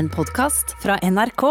[0.00, 1.42] En podkast fra NRK.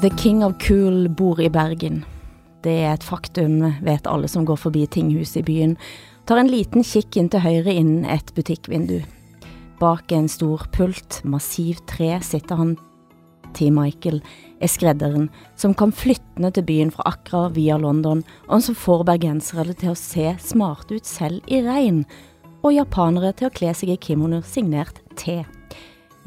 [0.00, 2.04] The King of Cool bor i Bergen.
[2.60, 5.78] Det er et faktum, vet alle som går forbi tinghuset i byen.
[6.28, 8.98] Tar en liten kikk inn til høyre innen et butikkvindu.
[9.80, 12.76] Bak en stor pult, massivt tre, sitter han.
[13.56, 13.70] T.
[13.74, 14.20] Michael
[14.60, 15.28] er skredderen
[15.58, 19.98] som kom flyttende til byen fra Accra via London, og som får bergensere til å
[19.98, 22.02] se smarte ut selv i regn,
[22.64, 25.40] og japanere til å kle seg i kimono signert T.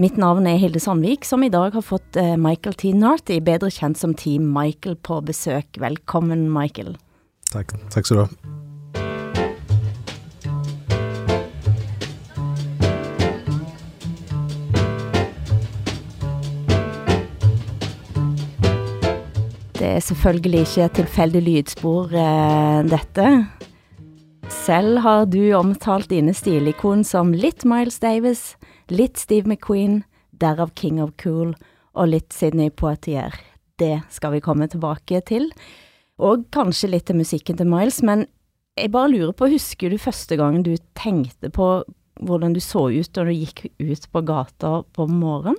[0.02, 2.94] Mitt navn er Hilde Sandvik, som i dag har fått eh, Michael T.
[2.98, 5.78] Narty, bedre kjent som Team Michael, på besøk.
[5.84, 6.96] Velkommen, Michael.
[7.52, 8.51] Takk, takk skal du ha.
[19.82, 23.30] Det er selvfølgelig ikke et tilfeldig lydspor, eh, dette.
[24.54, 28.58] Selv har du omtalt dine stilikon som litt Miles Davis,
[28.94, 30.04] litt Steve McQueen,
[30.38, 31.56] derav King of Cool,
[31.96, 33.34] og litt Sydney Poitier.
[33.80, 35.50] Det skal vi komme tilbake til.
[36.20, 38.28] Og kanskje litt til musikken til Miles, men
[38.78, 41.82] jeg bare lurer på, husker du første gangen du tenkte på
[42.22, 45.58] hvordan du så ut da du gikk ut på gata på morgenen?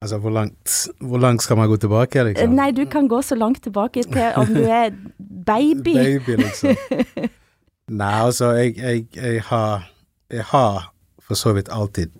[0.00, 2.54] Altså, hvor langt, hvor langt skal man gå tilbake, liksom?
[2.56, 4.94] Nei, du kan gå så langt tilbake til om du er
[5.46, 5.94] baby.
[5.94, 6.76] Baby, liksom.
[8.00, 9.90] Nei, altså, jeg, jeg, jeg har
[10.30, 10.92] Jeg har
[11.26, 12.10] for så vidt alltid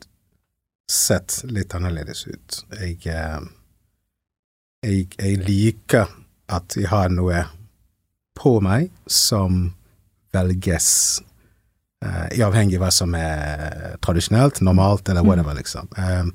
[0.90, 2.56] sett litt annerledes ut.
[2.80, 3.40] Jeg, eh,
[4.82, 6.10] jeg, jeg liker
[6.50, 7.44] at jeg har noe
[8.34, 9.68] på meg som
[10.34, 10.88] velges
[12.02, 15.90] uh, avhengig av hva som er tradisjonelt, normalt eller whatever, liksom.
[15.94, 16.32] Um,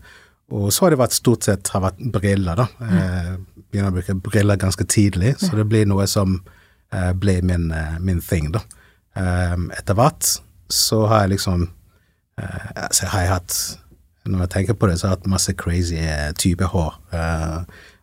[0.53, 2.67] og så har det vært stort sett har vært briller, da.
[2.85, 3.31] Eh,
[3.71, 6.38] begynner å bruke briller ganske tidlig, så det blir noe som
[6.93, 8.61] eh, blir min, eh, min thing, da.
[9.17, 10.35] Eh, etter hvert
[10.69, 11.66] så har jeg liksom
[12.41, 13.57] eh, altså har jeg hatt
[14.25, 16.00] Når jeg tenker på det, så har jeg hatt masse crazy
[16.41, 16.95] type hår.
[17.13, 17.59] Eh,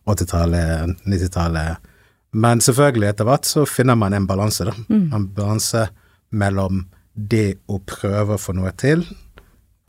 [0.06, 1.88] 80-tallet, 90-tallet.
[2.32, 4.74] Men selvfølgelig, etter hvert så finner man en balanse, da.
[5.16, 5.88] En balanse
[6.30, 9.02] mellom det å prøve å få noe til,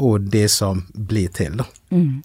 [0.03, 1.68] og det som blir til, da.
[1.94, 2.22] Mm.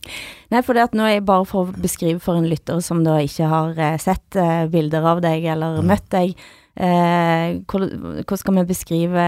[0.53, 3.05] Nei, for det at nå er jeg bare for å beskrive for en lytter som
[3.07, 6.37] da ikke har eh, sett eh, bilder av deg eller møtt deg,
[6.77, 9.27] eh, hvordan skal vi beskrive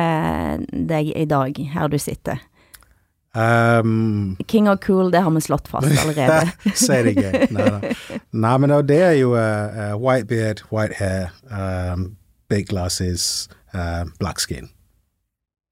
[0.71, 2.41] deg i dag, her du sitter?
[3.31, 6.51] Um, King of cool, det har vi slått fast allerede.
[6.75, 7.47] Sier det gøy.
[7.55, 8.19] Nei, nei.
[8.33, 12.17] nei, men det er jo uh, white beard, white hair, um,
[12.51, 14.73] big glasses, uh, black skin.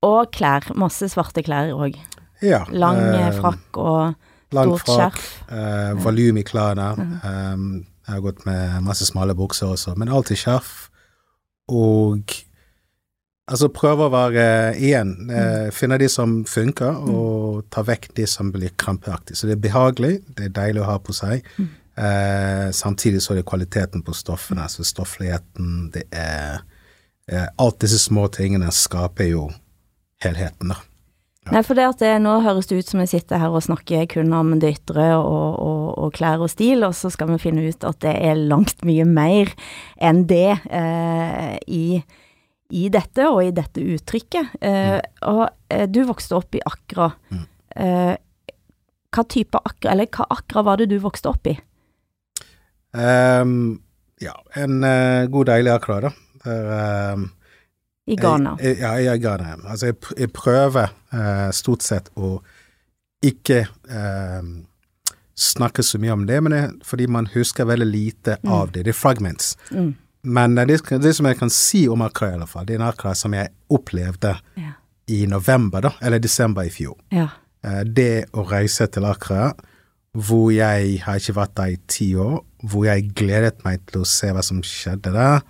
[0.07, 0.69] Og klær.
[0.79, 1.99] Masse svarte klær òg.
[2.45, 2.65] Ja.
[2.71, 4.03] Lang eh, frakk og
[4.53, 5.31] stort frakk, skjerf.
[5.53, 6.91] Eh, volum i klærne.
[7.23, 7.71] Um,
[8.09, 10.77] jeg har gått med masse smale bukser også, men alltid skjerf.
[11.69, 12.33] Og
[13.49, 14.47] altså prøve å være
[14.81, 19.37] igjen eh, Finne de som funker, og ta vekk de som blir krampaktige.
[19.37, 21.45] Så det er behagelig, det er deilig å ha på seg.
[21.99, 26.61] Eh, samtidig så er det kvaliteten på stoffene, altså stoffligheten, det er
[27.29, 29.49] eh, Alt disse små tingene skaper jo
[30.23, 30.79] helheten, da.
[31.55, 34.07] Nei, for det at det, nå høres det ut som jeg sitter her og snakker
[34.13, 37.65] kun om det ytre og, og, og klær og stil, og så skal vi finne
[37.67, 39.53] ut at det er langt mye mer
[39.97, 42.01] enn det eh, i,
[42.77, 44.59] i dette og i dette uttrykket.
[44.61, 44.99] Eh,
[45.31, 47.11] og eh, du vokste opp i Akra.
[47.33, 47.45] Mm.
[47.79, 48.15] Eh,
[49.15, 51.57] hva type Akra, eller hva Akra var det du vokste opp i?
[52.93, 53.79] Um,
[54.21, 56.13] ja, en uh, god, deilig Akra, da.
[56.45, 57.25] Der, ehm,
[58.09, 58.57] I Ghana.
[58.63, 59.55] Jeg, ja, jeg er i Ghana.
[59.69, 62.39] Altså, jeg, jeg prøver eh, stort sett å
[63.25, 64.51] ikke ehm,
[65.39, 68.85] snakke så mye om det, men det, fordi man husker veldig lite av det.
[68.87, 69.53] Det er fragments.
[69.75, 69.93] Mm.
[70.29, 72.83] Men eh, det, det som jeg kan si om Accra, i alle fall, det er
[72.83, 74.73] en Accra som jeg opplevde Ja.
[75.09, 76.97] i november, da, eller desember i fjor.
[77.15, 77.29] ja.
[77.67, 79.53] Eh, Det å reise til Accra,
[80.19, 84.07] hvor jeg har ikke vært der i ti år, hvor jeg gledet meg til å
[84.07, 85.43] se hva som skjedde der,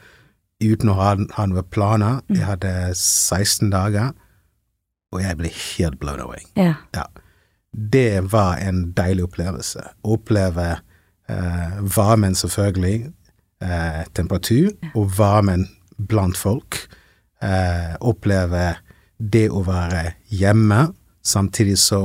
[0.63, 2.21] uten å ha, ha noen planer.
[2.33, 4.13] Jeg hadde 16 dager,
[5.13, 6.45] og jeg ble helt blown away.
[6.57, 6.75] ja.
[6.97, 7.07] Ja.
[7.73, 9.83] Det var en deilig opplevelse.
[10.03, 10.65] Å oppleve
[11.29, 13.11] eh, varmen, selvfølgelig,
[13.63, 15.67] eh, temperatur, og varmen
[16.09, 16.81] blant folk.
[17.45, 18.79] Eh, oppleve
[19.19, 20.89] det å være hjemme,
[21.23, 22.01] samtidig så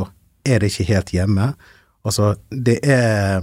[0.46, 1.54] er det ikke helt hjemme.
[2.04, 3.42] Altså, det er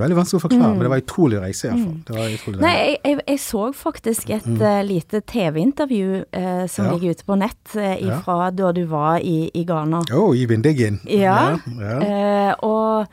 [0.00, 1.96] Det er veldig vanskelig å forklare, men det var utrolig å reise, iallfall.
[2.08, 6.84] Det var utrolig Nei, jeg, jeg, jeg så faktisk et eh, lite TV-intervju uh, som
[6.84, 6.90] Mm.
[6.90, 6.92] Ja.
[6.96, 8.50] ligger ute på nett eh, Ja.
[8.50, 10.00] da du var i, i Ghana.
[10.16, 10.62] Oh, i been.
[11.06, 11.58] Ja.
[11.78, 11.98] ja.
[12.00, 13.06] Eh, og,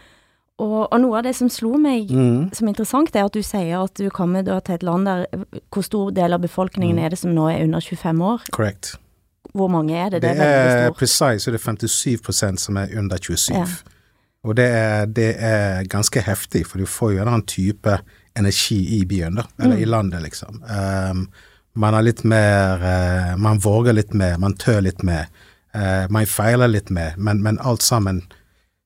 [0.60, 2.50] Og, og noe av det som slo meg Mm.
[2.56, 5.26] som interessant, er at du sier at du kommer da til et land der
[5.70, 7.04] Hvor stor del av befolkningen Mm.
[7.06, 8.42] er det som nå er under 25 år?
[8.52, 8.96] Correct.
[9.54, 10.22] Hvor mange er det?
[10.22, 13.54] Det Det er er presis, så det er 57% som er under 27.
[14.46, 17.98] Og det er, det er ganske heftig, for du får jo en annen type
[18.38, 19.44] energi i byen, da.
[19.60, 19.82] Eller Mm.
[19.82, 20.62] i landet, liksom.
[20.64, 21.30] Um,
[21.76, 25.28] man er litt mer uh, Man våger litt mer, man tør litt mer.
[25.76, 28.24] Uh, man feiler litt mer, men, men alt sammen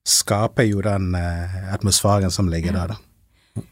[0.08, 2.96] skaper jo den uh, atmosfæren som ligger der, da.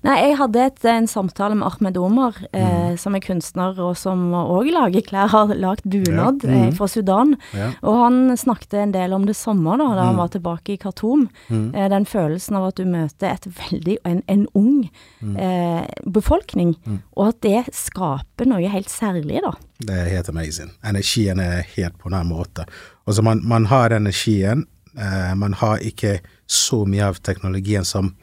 [0.05, 2.61] Nei, jeg hadde et, en samtale med Ahmed Omar, Mm.
[2.61, 6.49] eh, som er kunstner og som òg lager klær, har lagd bunad Ja.
[6.51, 6.69] Mm.
[6.69, 7.37] eh, fra Sudan.
[7.55, 7.71] Ja.
[7.83, 10.19] Og han snakket en del om det samme da, da han Mm.
[10.19, 11.31] var tilbake i Khartoum.
[11.49, 11.75] Mm.
[11.75, 14.91] Eh, den følelsen av at du møter et veldig, en, en ung
[15.23, 15.37] Mm.
[15.39, 17.03] eh, befolkning, Mm.
[17.17, 19.53] og at det skaper noe helt særlig, da.
[19.81, 20.71] Det er helt amazing.
[20.85, 22.67] Energien er helt på den måten.
[23.07, 24.67] Og så man, man har energien.
[24.99, 28.15] Eh, man har ikke så mye av teknologien som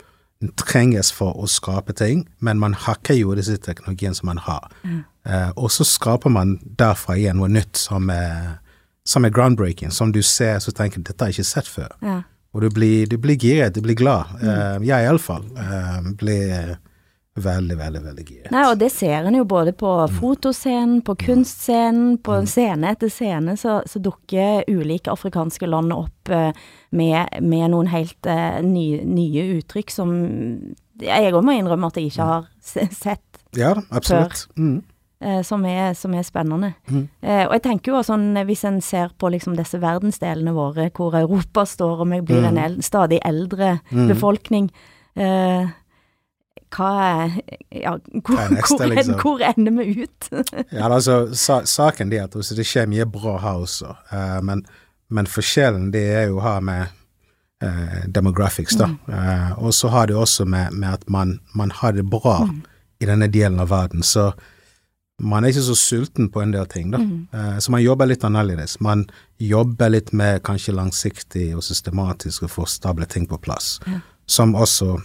[0.60, 4.70] trenges for å skape ting, men man hakker jo disse teknologien som man har.
[5.26, 8.58] Eh, og så skaper man derfra igjen noe nytt som er,
[9.08, 11.96] som er groundbreaking, som du ser så tenker dette har jeg ikke sett før.
[12.06, 12.22] Ja.
[12.56, 14.38] Og du blir, du blir giret, du blir glad.
[14.42, 16.78] Eh, jeg iallfall uh, blir
[17.38, 18.52] veldig, veldig, veldig giret.
[18.52, 20.16] Nei, og det ser en jo både på Mm.
[20.20, 26.52] fotoscenen, på kunstscenen, på scene etter scene, så, så dukker ulike afrikanske land opp eh,
[26.92, 30.12] med, med noen helt eh, nye, nye uttrykk som
[31.00, 32.28] jeg òg må innrømme at jeg ikke Mm.
[32.34, 33.24] har se- sett,
[33.56, 34.34] Ja før.
[34.58, 34.84] Mm.
[35.22, 36.74] eh, som, er, som er spennende.
[36.90, 37.08] Mm.
[37.24, 40.90] Eh, og jeg tenker jo også sånn, hvis en ser på liksom disse verdensdelene våre,
[40.92, 42.64] hvor Europa står, og vi blir en Mhm.
[42.66, 44.08] el stadig eldre Mhm.
[44.10, 44.70] befolkning,
[45.16, 45.68] eh,
[46.76, 46.92] hva
[47.72, 49.16] Ja, hvor, Hva neste, hvor, liksom?
[49.22, 50.30] hvor ender vi ut?
[50.78, 54.66] Ja, altså, sa, saken er at altså, det skjer mye bra her også, uh, men,
[55.10, 56.98] men forskjellen det er jo å ha med
[57.64, 58.92] uh, demographics, da.
[59.08, 62.42] Eh, og så har det også med, med at man, man har det bra
[63.00, 64.32] i denne delen av verden, så
[65.22, 67.02] man er ikke så sulten på en del ting, da.
[67.34, 68.78] Eh, så man jobber litt annerledes.
[68.86, 69.08] Man
[69.42, 73.80] jobber litt mer kanskje langsiktig og systematisk og får stable ting på plass,
[74.30, 74.98] som også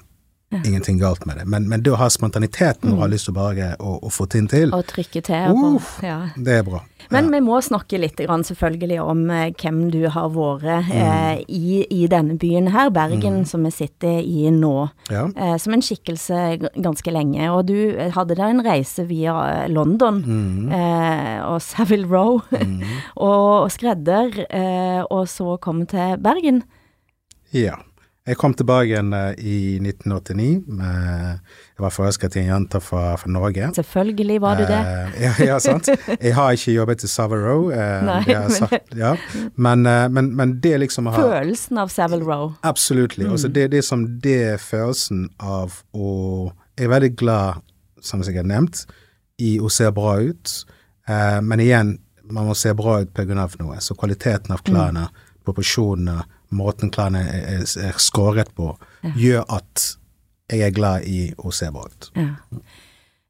[0.60, 3.72] Ingenting galt med det, men, men det å ha spontaniteten og ha lyst til bare
[3.80, 5.56] å, å få ting til, Og trykke til.
[5.56, 6.18] På, ja.
[6.36, 6.82] det er bra.
[7.12, 11.82] Men vi må snakke litt grann, selvfølgelig om eh, hvem du har vært eh, i,
[11.90, 14.74] i denne byen her, Bergen, som vi sitter i nå.
[15.12, 15.26] Ja.
[15.34, 16.44] Eh, som en skikkelse
[16.78, 17.50] ganske lenge.
[17.52, 19.34] Og du eh, hadde da en reise via
[19.68, 22.40] London London eh, og Savile Row
[23.28, 26.62] og Skredder, eh, og så kom til Bergen.
[27.52, 27.78] ja.
[28.22, 30.60] Jeg kom tilbake igjen eh, i 1989.
[30.78, 31.40] Med,
[31.74, 33.72] jeg var forelsket i en jente fra, fra Norge.
[33.74, 34.76] Selvfølgelig var du det.
[34.78, 35.88] Eh, ja, ja, sant.
[36.12, 37.64] Jeg har ikke jobbet i Savile Row.
[38.06, 39.16] Nei, har men- sagt, ja.
[39.56, 42.52] men, eh, men, men det liksom å ha Følelsen av Savile Row.
[42.62, 43.18] Absolutt.
[43.26, 46.12] Altså det, det som det følelsen av å
[46.78, 47.58] Jeg er veldig glad,
[48.00, 48.84] som jeg har nevnt,
[49.42, 50.54] i å se bra ut.
[51.10, 51.96] Eh, men igjen,
[52.30, 53.80] man må se bra ut av noe.
[53.82, 55.08] Så kvaliteten av klærne,
[55.44, 56.22] proporsjonene,
[56.52, 58.72] måten klærne er, er, skåret på,
[59.18, 59.92] gjør at
[60.52, 61.88] jeg er glad i å se bra.
[62.18, 62.34] Ja.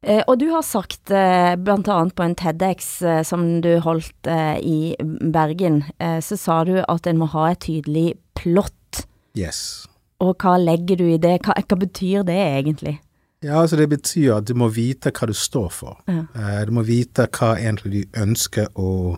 [0.03, 4.27] Eh, og du har sagt, eh, blant annet på en TEDx eh, som du holdt
[4.27, 9.05] eh, i Bergen, så sa du at en må ha et tydelig plott.
[9.39, 9.87] Yes.
[10.23, 11.39] Og hva legger du i det?
[11.47, 12.99] Hva, hva betyr det egentlig?
[13.43, 16.03] Ja, altså det betyr at du må vite hva du står for.
[16.07, 16.27] Ja.
[16.67, 19.17] Du må vite hva egentlig du ønsker å,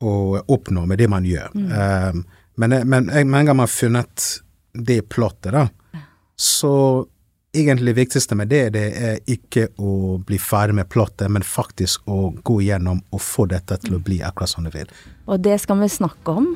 [0.00, 0.12] å
[0.46, 1.54] oppnå med det man gjør.
[1.54, 2.20] Eh,
[2.60, 4.26] men men, men en gang man har funnet
[4.72, 5.66] det plottet, da,
[6.36, 6.74] så
[7.52, 12.08] egentlig det viktigste med det, det er ikke å bli ferdig med plottet, men faktisk
[12.08, 14.90] å gå igjennom og få dette til å bli akkurat som du vil.
[15.26, 16.52] Og det skal vi snakke om.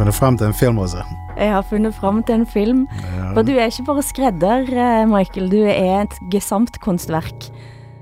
[0.00, 1.02] Funnet frem til en film også.
[1.36, 2.86] Jeg har funnet frem til en film.
[3.34, 7.50] For du er ikke bare skredder, eh, Michael, du er et gesamt kunstverk.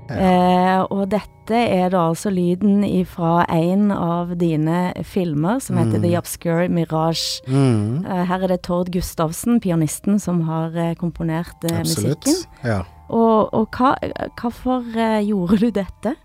[0.09, 6.15] Eh, og dette er da altså lyden fra en av dine filmer som heter The
[6.17, 7.41] Obscure Mirage.
[7.47, 12.33] Mm, Eh, her er det Tord Gustavsen, pianisten, som har eh, komponert eh, musikken.
[12.63, 12.81] Ja.
[13.09, 13.95] Og, og hva,
[14.39, 16.15] hvorfor eh, gjorde du dette?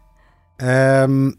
[0.62, 1.34] Ehm,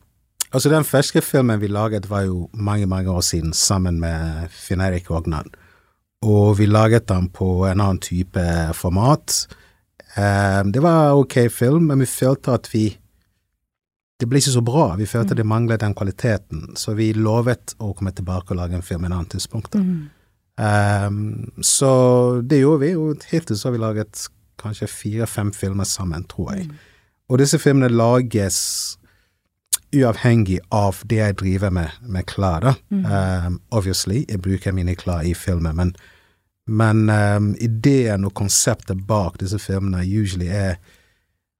[0.55, 5.11] altså Den første filmen vi laget var jo mange, mange år siden, sammen med Finn-Erik
[5.11, 5.51] Ognan.
[6.23, 8.41] Og vi laget den på en annen type
[8.73, 9.47] format.
[10.15, 12.97] Um, det var ok film, men vi følte at vi
[14.15, 14.95] Det ble ikke så bra.
[14.95, 18.85] Vi følte det manglet den kvaliteten, så vi lovet å komme tilbake og lage en
[18.85, 19.73] film en annen tidspunkt.
[19.73, 19.81] da.
[21.07, 26.23] Um, så det gjorde vi, og hittil så har vi laget kanskje fire-fem filmer sammen,
[26.23, 26.69] tror jeg.
[27.27, 28.97] Og disse filmene lages
[29.95, 32.73] uavhengig av det jeg driver med med klær, da.
[32.91, 35.95] Um, obviously, jeg bruker mine klær i filmer, men,
[36.67, 40.75] men um, ideen og konseptet bak disse filmene usually er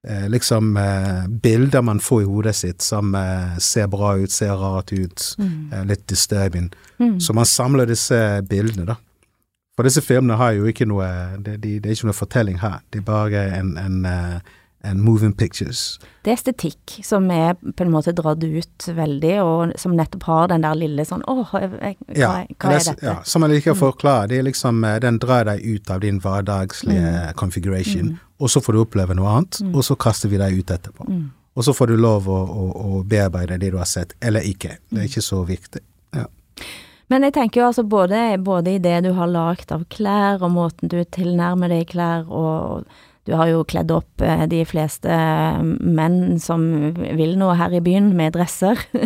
[0.10, 4.56] uh, liksom uh, bilder man får i hodet sitt som uh, ser bra ut, ser
[4.60, 6.72] rart ut, eh, litt disturbing.
[7.20, 8.96] Så man samler disse bildene, da.
[9.76, 11.08] For disse filmene har jo ikke noe
[11.44, 12.78] Det, de, det er ikke noe fortelling her.
[12.94, 14.06] Det er bare en, en,
[14.86, 16.00] en moving pictures.
[16.24, 20.48] Det er estetikk som er på en måte dratt ut veldig, og som nettopp har
[20.54, 21.62] den der lille sånn åh, hva,
[22.16, 22.96] Ja, hva er dette?
[23.06, 26.00] Ja, som jeg liker å forklare, det er liksom eh, Den drar deg ut av
[26.06, 27.34] din hverdagslige Mm.
[27.36, 31.08] configuration, og så får du oppleve noe annet, og så kaster vi deg ut etterpå.
[31.10, 31.32] Mm.
[31.56, 32.64] Og så får du lov å, å,
[33.00, 34.78] å bearbeide det du har sett, eller ikke.
[34.90, 35.00] Det Mm.
[35.02, 35.82] er ikke så viktig.
[36.14, 36.26] Ja.
[37.10, 40.52] Men jeg tenker jo altså både, både i det du har lagd av klær, og
[40.52, 42.86] måten du tilnærmer deg klær, og
[43.26, 46.62] du har jo kledd opp eh, de fleste eh, menn som
[46.94, 48.78] vil noe her i byen, med dresser.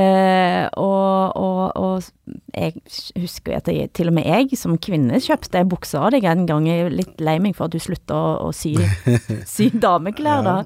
[0.00, 2.74] eh, og, og, og jeg
[3.22, 6.66] husker at jeg, til og med jeg som kvinne kjøpte bukser av deg en gang.
[6.66, 8.74] Jeg er litt lei meg for at du slutta å, å sy,
[9.54, 10.58] sy dameklær, da.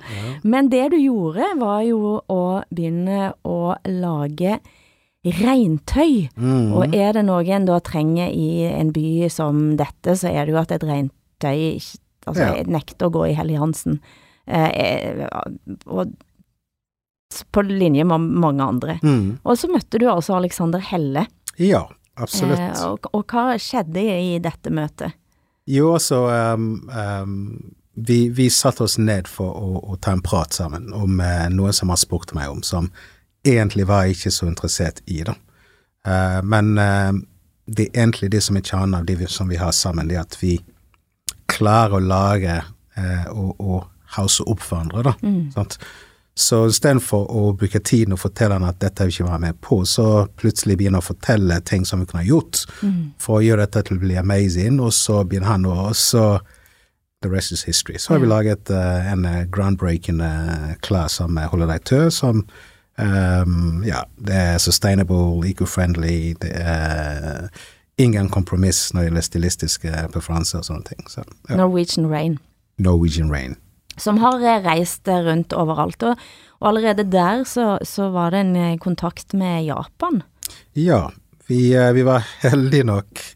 [0.49, 4.57] Men det du gjorde, var jo å begynne å lage
[5.21, 6.31] regntøy.
[6.33, 6.71] Mm.
[6.73, 10.57] Og er det noe en da trenger i en by som dette, så er det
[10.57, 11.83] jo at et regntøy
[12.27, 12.65] altså, Ja.
[12.67, 14.01] nekter å gå i Helly Hansen.
[14.47, 15.29] Eh, eh,
[15.87, 16.13] og
[17.51, 18.99] på linje med mange andre.
[19.03, 19.39] Mm.
[19.43, 21.27] Og så møtte du altså Alexander Helle.
[21.57, 21.85] Ja,
[22.15, 22.59] absolutt.
[22.59, 25.15] Eh, og, og hva skjedde i dette møtet?
[25.71, 30.57] Jo, altså um, um, vi, vi satte oss ned for å, å ta en prat
[30.57, 32.91] sammen om uh, noe som han spurte meg om, som
[33.47, 35.37] egentlig var jeg ikke så interessert i, da.
[36.07, 37.13] Uh, men uh,
[37.71, 40.19] det er egentlig det som er kjernen av det vi, som vi har sammen, det
[40.19, 40.57] er at vi
[41.51, 45.17] klarer å lage eh, og, og hause opp hverandre, da.
[45.55, 45.79] Sant?
[46.41, 49.83] Så istedenfor å bruke tiden og fortelle han at dette vil ikke være med på,
[49.85, 50.07] så
[50.41, 52.63] plutselig begynner å fortelle ting som vi kunne ha gjort
[53.21, 56.25] for å gjøre dette til å bli amazing, og så begynner han å og så
[57.23, 57.99] The rest is history.
[57.99, 62.07] Så har vi laget uh, en eh, groundbreaking uh, klær som uh, holder deg tør,
[62.09, 62.39] som
[62.97, 67.51] um, ja, det er sustainable, eco-friendly, det er
[68.01, 71.03] ingen kompromiss når det gjelder stilistiske preferanser og sånne ting.
[71.11, 71.59] Så, ja.
[71.61, 72.39] Norwegian Rain.
[72.81, 73.59] Norwegian Rain.
[74.01, 76.03] som har eh, reist eh, rundt overalt.
[76.09, 76.23] Og,
[76.61, 80.23] og allerede der så, så var det en eh, kontakt med Japan.
[80.79, 81.11] Ja,
[81.51, 83.27] vi, vi var heldige nok.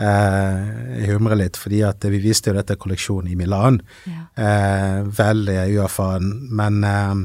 [0.00, 3.82] Jeg humrer litt, fordi at vi viste jo dette kolleksjonen i Milan.
[4.08, 4.22] Ja.
[4.32, 7.18] Eh, veldig uerfaren, men eh,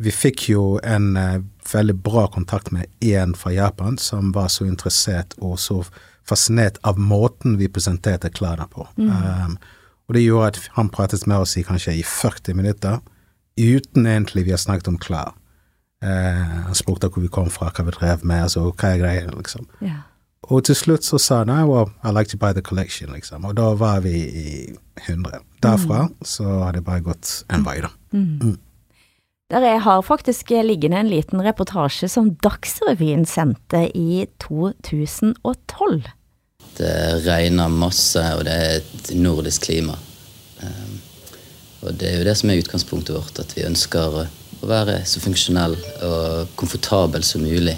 [0.00, 1.42] vi fikk jo en eh,
[1.72, 5.82] veldig bra kontakt med en fra Japan som var så interessert og så
[6.28, 8.86] fascinert av måten vi presenterte klærne på.
[8.96, 9.56] Um,
[10.08, 13.00] og det gjorde at han pratet med oss i kanskje i 40 minutter,
[13.58, 15.34] uten egentlig vi har snakket om klær.
[16.04, 19.26] Uh, han spurte hvor vi kom fra, hva vi drev med, altså hva er greia,
[19.34, 19.66] liksom.
[19.82, 20.06] Yeah.
[20.50, 23.44] Og til slutt så sa han well, I like to buy the collection, liksom.
[23.44, 24.48] Og da var vi i
[25.04, 25.44] 100.
[25.62, 27.92] Derfra så har det bare gått en vei, da.
[29.50, 36.04] Der jeg har faktisk liggende en liten reportasje som Dagsrevyen sendte i 2012.
[36.78, 36.92] Det
[37.26, 39.96] regner masse, og det er et nordisk klima.
[40.62, 41.00] Um,
[41.82, 44.24] og det er jo det som er utgangspunktet vårt, at vi ønsker å
[44.70, 45.74] være så funksjonell
[46.06, 47.74] og komfortabel som mulig.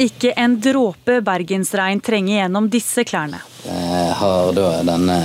[0.00, 3.38] Ikke en dråpe bergensregn trenger gjennom disse klærne.
[3.64, 5.18] Jeg har da denne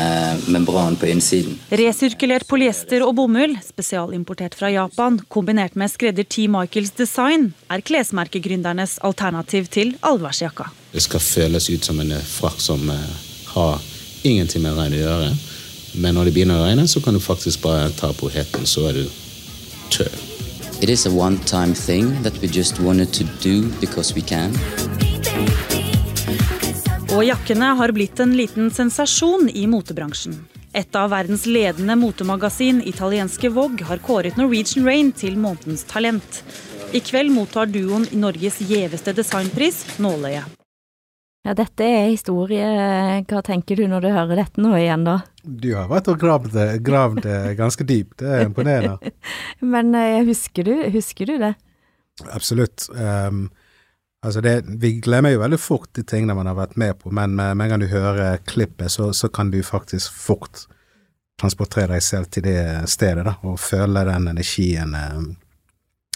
[0.53, 1.57] membranen på innsiden.
[1.73, 6.45] Resirkulert polyester og bomull, spesialimportert fra Japan, kombinert med skredder T.
[6.51, 10.69] Michaels design, er klesmerkegründernes alternativ til allværsjakka.
[10.93, 13.11] Det skal føles ut som en eh, frakk som eh,
[13.55, 13.81] har
[14.23, 15.29] ingenting med regn å gjøre.
[15.99, 18.91] Men når det begynner å regne, så kan du faktisk bare ta på heten, så
[18.91, 19.05] er du
[19.89, 20.28] tørr.
[20.81, 24.53] It is a one-time thing that we just wanted to do because we can.
[27.11, 30.37] Og jakkene har blitt en liten sensasjon i motebransjen.
[30.71, 36.43] Et av verdens ledende motemagasin, italienske Vogue, har kåret Norwegian Rain til månedens talent.
[36.95, 40.58] I kveld mottar duoen Norges gjeveste designpris, Nåløyet.
[41.47, 42.65] Ja, dette er historie.
[43.29, 45.21] Hva tenker du når du hører dette nå igjen, da?
[45.43, 49.13] Du har vært og gravd, gravd ganske dypt, det er imponerende.
[49.73, 51.53] Men eh, husker du, husker du det?
[52.35, 52.89] Absolutt.
[52.91, 53.47] Um,
[54.25, 57.37] altså det, vi glemmer jo veldig fort de tingene man har vært med på, men
[57.37, 60.65] med en gang du hører klippet, så, så kan du faktisk fort
[61.39, 62.59] transportere deg selv til det
[62.91, 64.95] stedet, da, og føle den energien.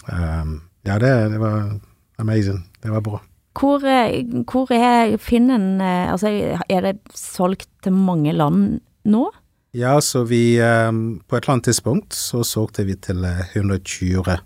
[0.04, 1.78] Um, ja, det, det var
[2.20, 2.60] amazing.
[2.82, 3.22] Det var bra.
[3.54, 9.28] Hvor, eh, hvor er Finnen eh, Altså, er det solgt til mange land nå?
[9.74, 10.90] Ja, så vi eh,
[11.28, 14.38] På et eller annet tidspunkt så solgte vi til eh, 120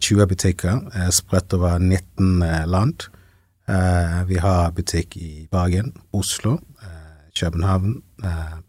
[0.00, 3.08] 20 butikker eh, spredt over 19 eh, land.
[4.28, 6.58] Vi har butikk i Bergen, Oslo,
[7.32, 8.02] København,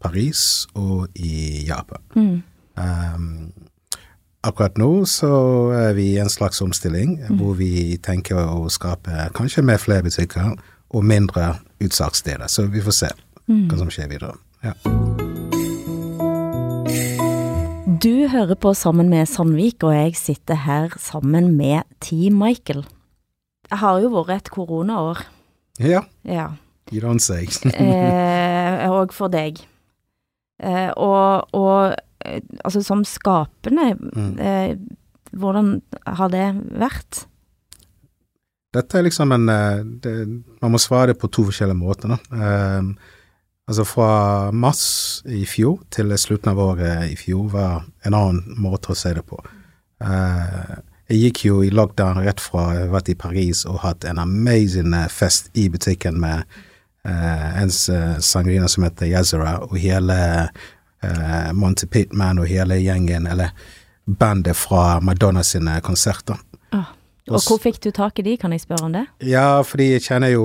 [0.00, 2.00] Paris og i Japan.
[2.76, 3.52] Um,
[4.46, 5.30] akkurat nå så
[5.74, 10.54] er vi i en slags omstilling hvor vi tenker å skape kanskje med flere butikker
[10.94, 12.46] og mindre utsalgssteder.
[12.48, 13.12] Så vi får se
[13.46, 14.36] hva som skjer videre.
[14.64, 14.74] Ja.
[18.02, 22.84] Du hører på Sammen med Sandvik, og jeg sitter her sammen med Team Michael.
[23.66, 25.24] Det har jo vært et koronaår,
[25.82, 26.50] ja, ja.
[26.92, 27.48] you don't say.
[27.74, 29.58] eh, og for deg.
[30.62, 31.94] Eh, og, og
[32.24, 34.38] eh, altså som skapende, Mm.
[34.40, 34.76] eh,
[35.36, 36.46] hvordan har det
[36.80, 37.26] vært?
[38.76, 40.14] Dette er liksom en eh, det,
[40.62, 42.08] Man må svare det på to forskjellige måter.
[42.14, 42.18] Da.
[42.32, 42.90] Eh,
[43.68, 44.10] altså fra
[44.52, 49.12] mars i fjor til slutten av året i fjor var en annen måte å se
[49.16, 49.40] det på.
[50.04, 50.76] Eh,
[51.08, 54.18] jeg gikk jo i lockdown rett fra jeg har vært i Paris og hatt en
[54.18, 56.42] amazing eh, fest i butikken med
[57.06, 63.54] en sangerinne som heter Yazara, og hele eh, Monty Pitman og hele gjengen, eller
[64.06, 66.38] bandet fra Madonna sine konserter.
[67.26, 69.02] Og hvor fikk du tak i de, kan jeg spørre om det?
[69.26, 70.44] Ja, fordi jeg kjenner jo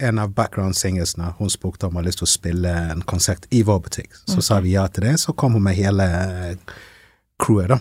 [0.00, 1.34] en av background-singersene.
[1.36, 4.16] Hun spurte om hun hadde lyst til å spille en konsert i vår butikk.
[4.24, 5.18] Så sa vi ja til det.
[5.20, 6.78] Så kom hun med hele eh,
[7.42, 7.78] crewet, da.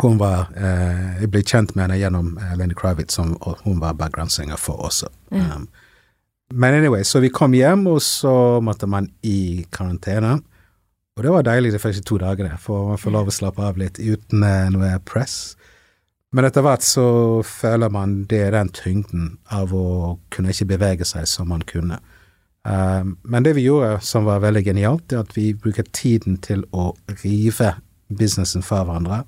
[0.00, 3.34] Hun var eh, Jeg ble kjent med henne gjennom eh, Lenny Kravitz, som
[3.66, 5.12] hun var background-singer for også.
[5.28, 5.68] Um,
[6.50, 10.38] men anyway, så vi kom hjem, og så måtte man i karantene.
[11.16, 13.78] Og det var deilig de første to dagene, for man får lov å slappe av
[13.78, 15.54] litt uten eh, noe press.
[16.32, 17.04] Men etter hvert så
[17.46, 21.98] føler man det er den tyngden av å kunne ikke bevege seg som man kunne.
[22.62, 26.62] Um, men det vi gjorde som var veldig genialt, er at vi bruker tiden til
[26.76, 26.92] å
[27.22, 27.72] rive
[28.10, 29.24] businessen fra hverandre,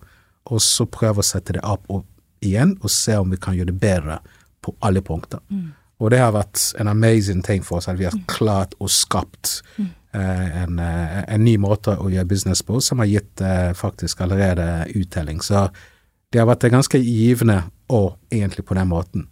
[0.53, 2.07] og så prøve å sette det opp
[2.43, 4.19] igjen, og se om vi kan gjøre det bedre
[4.63, 5.43] på alle punkter.
[6.03, 9.61] Og det har vært en amazing ting for oss, at vi har klart og skapt
[9.79, 14.25] eh, en, eh, en ny måte å gjøre business på, som har gitt eh, faktisk
[14.25, 15.39] allerede uttelling.
[15.45, 15.69] Så
[16.33, 17.61] det har vært ganske givende
[17.93, 19.29] år, egentlig, på den måten.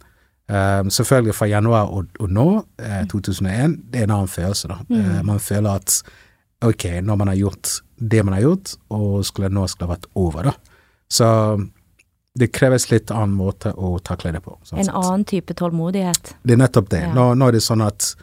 [0.51, 2.47] Um, selvfølgelig fra januar og, og nå,
[2.83, 4.81] eh, 2001, det er en annen følelse, da.
[4.91, 6.01] Eh, man føler at
[6.67, 7.69] ok, når man har gjort
[8.11, 10.53] det man har gjort, og skulle nå skulle det vært over, da.
[11.11, 11.29] Så
[12.39, 14.57] det kreves litt annen måte å takle det på.
[14.63, 14.95] sånn En sett.
[14.95, 16.35] annen type tålmodighet?
[16.43, 17.01] Det er nettopp det.
[17.01, 17.13] Ja.
[17.13, 18.15] Nå, nå er det sånn at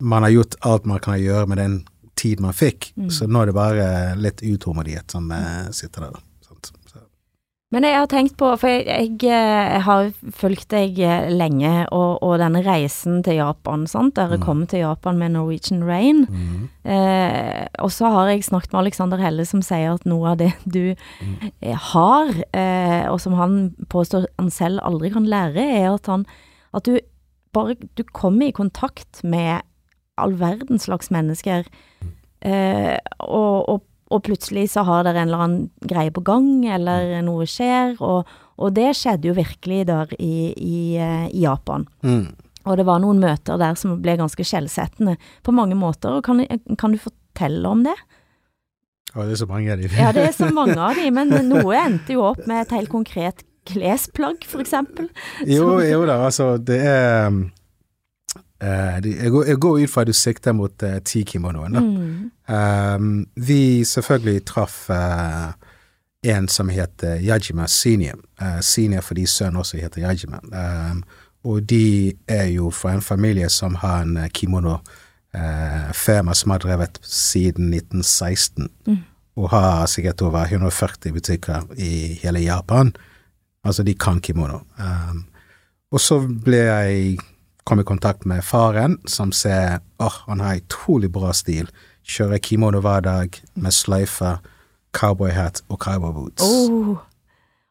[0.00, 1.84] man har gjort alt man kan gjøre med den
[2.16, 3.10] tid man fikk, Mm.
[3.10, 5.72] så nå er det bare litt utålmodighet som mm.
[5.72, 6.16] sitter der.
[7.70, 12.16] Men jeg har tenkt på, for jeg, jeg, jeg har fulgt deg eh, lenge, og,
[12.26, 14.16] og denne reisen til Japan, sant?
[14.18, 14.42] Dere Mm.
[14.42, 16.24] kom til Japan med Norwegian Rain.
[16.82, 20.50] Eh, og så har jeg snakket med Alexander Helle som sier at noe av det
[20.76, 21.52] du mm.
[21.92, 26.26] har, eh, og som han påstår han selv aldri kan lære, er at han
[26.74, 26.98] at du
[27.54, 29.62] bare du kommer i kontakt med
[30.18, 31.64] all verdens slags mennesker,
[32.42, 37.20] eh, og, og, og plutselig så har dere en eller annen greie på gang, eller
[37.26, 41.86] noe skjer, og, og det skjedde jo virkelig der i, i, eh, i Japan.
[42.02, 42.32] Mm.
[42.68, 46.42] Og det var noen møter der som ble ganske skjellsettende på mange måter, og kan,
[46.80, 47.96] kan du fortelle om det?
[49.14, 49.88] Ja, det er så mange av de.
[49.94, 52.92] Ja, det er så mange av de, men noe endte jo opp med et helt
[52.92, 55.08] konkret klesplagg, eksempel.
[55.46, 57.44] Jo, jo da, altså, det er um,
[58.60, 61.80] jeg, går, jeg går ut fra at du sikter mot uh, Tiki-monoen, da.
[61.80, 62.30] Mm.
[62.50, 65.52] Um, vi selvfølgelig traff uh,
[66.22, 68.18] en som heter Yajima Senior.
[68.42, 70.42] Uh, senior fordi sønnen også heter Yajima.
[70.52, 71.04] Um,
[71.44, 76.98] og de er jo fra en familie som har en eh, kimono-firma som har drevet
[77.02, 78.68] siden 1916.
[79.36, 82.92] Og har sikkert over 140 butikker i hele Japan.
[83.64, 84.58] Altså, de kan kimono.
[84.76, 85.24] Um,
[85.92, 87.18] og så ble jeg
[87.70, 91.68] kom i kontakt med faren, som ser åh, han har utrolig bra stil.
[92.02, 94.40] Kjører kimono hver dag med sløyfe,
[94.96, 96.42] cowboyhatt og cowboyboots.
[96.42, 96.98] Oh.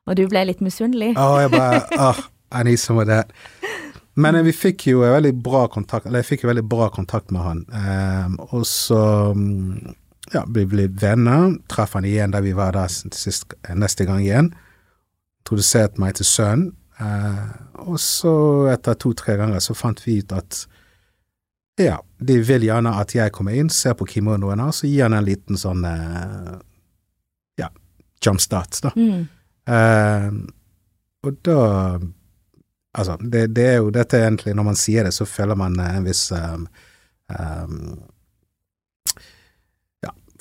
[0.08, 1.18] Og du ble litt misunnelig?
[1.20, 2.22] Og jeg bare åh,
[2.56, 3.36] I need some of that.
[4.16, 7.36] Men eh, vi fikk jo veldig bra kontakt, eller jeg fikk jo veldig bra kontakt
[7.36, 7.66] med han.
[7.76, 9.04] Um, og så
[9.36, 9.94] mm,
[10.32, 11.58] ja, vi ble venner.
[11.68, 14.54] Traff han igjen da vi var der sist, neste gang igjen.
[15.44, 16.72] Introduserte meg til sønnen.
[17.00, 17.48] Eh,
[17.86, 18.34] og så,
[18.74, 20.64] etter to-tre ganger, så fant vi ut at
[21.80, 25.16] ja, de vil gjerne at jeg kommer inn, ser på kimonoen hans, og gir han
[25.16, 26.56] en liten sånn eh,
[27.62, 27.70] ja,
[28.26, 28.94] jumpstart, da.
[29.00, 29.28] Mm.
[29.70, 30.32] Uh,
[31.28, 31.60] og da
[32.98, 36.08] Altså, det, det, er jo dette egentlig Når man sier det, så føler man en
[36.08, 36.64] viss um,
[37.30, 38.00] um,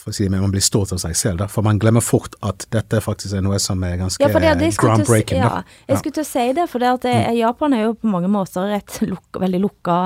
[0.08, 1.48] for å si det men man blir stolt av seg selv, da.
[1.52, 4.72] For man glemmer fort at dette faktisk er noe som er ganske ja, det, det
[4.80, 5.42] groundbreaking.
[5.44, 7.36] Ja, jeg skulle til å si det, for det at det, mm.
[7.42, 10.00] Japan er jo på mange måter et luk, veldig lukka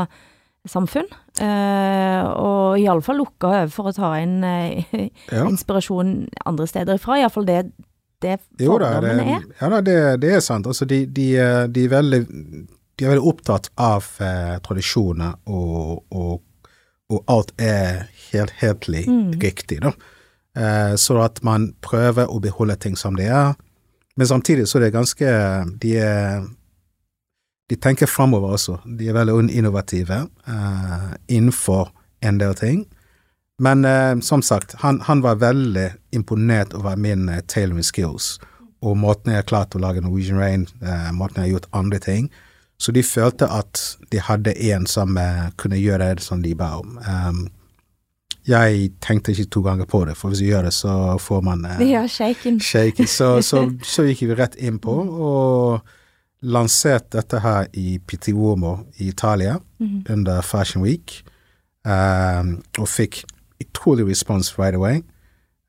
[0.68, 1.08] samfunn.
[1.40, 5.00] Uh, og iallfall lukka for å ta inn uh,
[5.32, 5.46] ja.
[5.48, 7.16] inspirasjon andre steder ifra.
[7.18, 7.64] Iallfall det
[8.22, 9.44] det fordommene er.
[9.60, 10.68] Ja da, det, det, er sant.
[10.70, 16.02] Altså, de, de, eh, de, er veldig, de, er veldig, opptatt av eh, tradisjoner, og,
[16.14, 16.40] og,
[17.12, 19.28] og, alt er helt helhetlig mm.
[19.42, 19.92] riktig, da.
[20.56, 23.54] Eh, så at man prøver å beholde ting som de er.
[24.16, 25.28] Men samtidig så er det ganske
[25.80, 26.42] De er
[27.70, 28.74] de tenker framover også.
[28.84, 31.88] De er veldig innovative eh, innenfor
[32.20, 32.82] en del ting.
[33.62, 38.36] Men eh, som sagt, han, han, var veldig imponert over min uh, tailoring skills
[38.82, 42.00] og måten jeg har klart å lage Norwegian Rain, uh, måten jeg har gjort andre
[42.02, 42.28] ting.
[42.82, 43.78] Så de følte at
[44.10, 45.14] de hadde en som
[45.60, 46.96] kunne gjøre det som de ba om.
[47.06, 47.44] Um,
[48.48, 51.66] jeg tenkte ikke to ganger på det, for hvis du gjør det, så får man
[51.80, 52.60] Ja, shaken.
[52.60, 53.06] shaken.
[53.06, 55.80] Så, så, så, gikk vi rett inn på, og
[56.42, 60.04] lanserte dette her i Pitiguomo i Italia mm.
[60.10, 61.22] under Fashion Week,
[61.86, 63.22] um, og fikk
[63.62, 65.02] utrolig respons right away.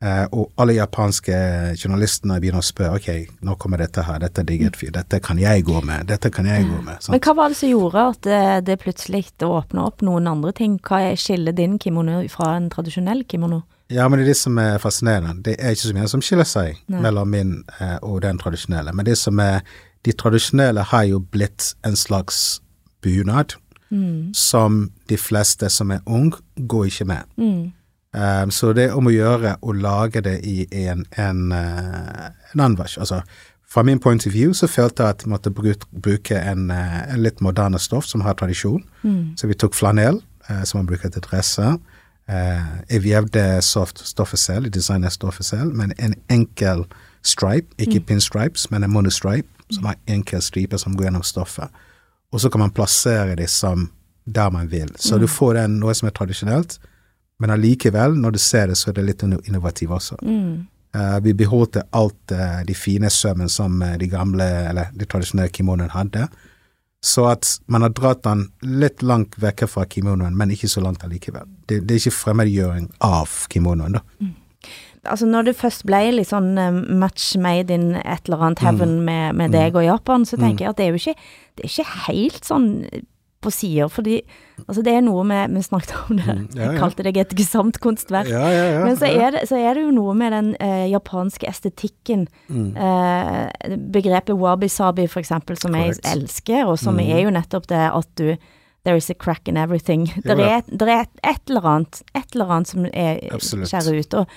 [0.04, 1.36] Uh, og alle japanske
[1.80, 5.40] journalistene begynner å spørre ok, nå kommer dette her, dette er digget fyr, dette kan
[5.40, 6.98] jeg gå med, dette kan jeg gå med.
[7.00, 7.14] Sant?
[7.14, 10.76] Men hva var det som gjorde at det, det plutselig åpna opp noen andre ting?
[10.84, 13.62] Hva skiller din kimono fra en tradisjonell kimono?
[13.94, 15.44] Ja, men det er det som er fascinerende.
[15.46, 17.02] Det er ikke så mye som skiller seg Nei.
[17.04, 18.92] mellom min uh, og den tradisjonelle.
[18.96, 19.62] Men det som er
[20.04, 22.60] de tradisjonelle har jo blitt en slags
[23.04, 23.56] bunad
[23.94, 24.34] mm.
[24.36, 27.32] som de fleste som er ung, går ikke med.
[27.38, 27.72] Mm.
[28.14, 32.76] Um, så det er om å gjøre å lage det i en, en, uh, en
[32.78, 32.98] vers.
[33.02, 33.24] Altså,
[33.66, 37.24] fra min point of view så følte jeg at jeg måtte bruke en, uh, en
[37.26, 38.84] litt moderne stoff som har tradisjon.
[39.02, 39.34] Mm.
[39.40, 41.80] Så vi tok flanell, eh, som man bruker til dresser.
[42.90, 46.86] jeg vevde stoffet selv, designet stoffet selv, men en enkel
[47.22, 48.06] stripe, ikke mm.
[48.06, 51.68] pinstripes, men en monostripe som har enkel stripe som går gjennom stoffet.
[52.32, 53.90] Og så kan man plassere det som
[54.26, 54.88] der man vil.
[54.96, 55.22] Så mm.
[55.22, 56.80] du får den noe som er tradisjonelt,
[57.42, 60.20] men allikevel, når du ser det, så er det litt innovativt også.
[60.22, 60.68] Mm.
[60.94, 65.52] Uh, vi beholdt alt uh, de fine sømmene som uh, de gamle, eller de tradisjonelle
[65.54, 66.28] kimonoen hadde.
[67.04, 71.04] Så at man har dratt den litt langt vekk fra kimonoen, men ikke så langt
[71.04, 71.50] allikevel.
[71.68, 74.06] Det, det er ikke fremmedgjøring av kimonoen, da.
[74.24, 74.40] Mm
[75.04, 76.54] altså når det først ble litt sånn
[77.00, 79.08] match made in et eller annet heaven mm.
[79.08, 79.80] med, med, deg mm.
[79.82, 80.64] og Japan, så tenker mm.
[80.64, 81.16] jeg at det er jo ikke,
[81.54, 82.70] det er ikke helt sånn
[83.44, 84.22] på sider, fordi
[84.64, 86.48] altså det er noe med Vi snakket om det, mm.
[86.56, 86.72] ja, ja.
[86.72, 88.32] jeg kalte deg et gesamt kunstverk.
[88.32, 92.28] Ja, Men så er, det, så er, det, jo noe med den eh, japanske estetikken.
[92.50, 93.48] Uh,
[93.94, 96.04] begrepet wabi-sabi, eksempel, som Correct.
[96.04, 98.36] jeg elsker, og som er jo nettopp det at du
[98.84, 100.10] There is a crack in everything.
[100.26, 104.18] Det er, er, et eller annet, et eller annet som er, skjærer ut.
[104.20, 104.34] Og,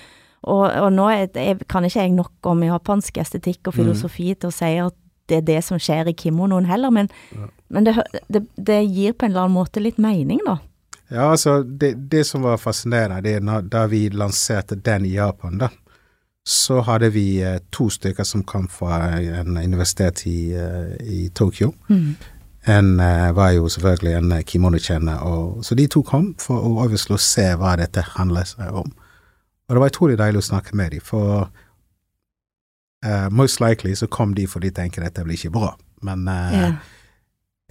[0.47, 3.79] og, og nå er, jeg, kan ikke jeg nok om japansk estetikk og mm.
[3.81, 4.39] filosofi mm.
[4.39, 4.95] til å si at
[5.27, 7.49] det er det som skjer i kimonoen heller, men, ja.
[7.73, 7.95] men det,
[8.27, 10.57] det, det, gir på en eller annen måte litt mening, da.
[11.07, 15.59] Ja, altså, det, det som var fascinerende, det er da vi lanserte den i Japan,
[15.61, 15.69] da,
[16.47, 21.73] så hadde vi eh, to stykker som kom fra en universitet i, uh, i Tokyo.
[21.91, 22.13] Mm.
[22.71, 25.25] En uh, var jo selvfølgelig en kimono-kjenner,
[25.63, 28.91] så de to kom for å, å se hva dette handler seg om.
[29.67, 31.49] Og det var utrolig deilig å snakke med dem, for
[33.05, 35.73] uh, most likely så kom de fordi de tenker dette blir ikke bra.
[36.01, 36.75] Men uh, yeah.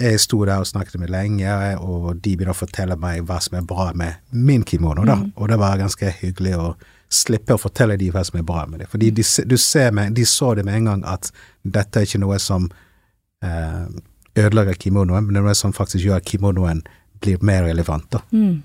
[0.02, 3.58] jeg sto der og snakket med lenge, og de begynte å fortelle meg hva som
[3.58, 5.18] er bra med min kimono, da.
[5.20, 5.30] Mm.
[5.36, 6.74] Og det var ganske hyggelig å
[7.12, 8.90] slippe å fortelle dem hva som er bra med det.
[8.90, 11.30] Fordi de, du ser med, de så det med en gang at
[11.62, 12.68] dette er ikke noe som
[13.44, 13.86] uh,
[14.36, 16.82] ødelegger kimonoen, men det er noe som faktisk gjør at kimonoen
[17.22, 18.10] blir mer relevant.
[18.12, 18.22] da.
[18.32, 18.58] Mm.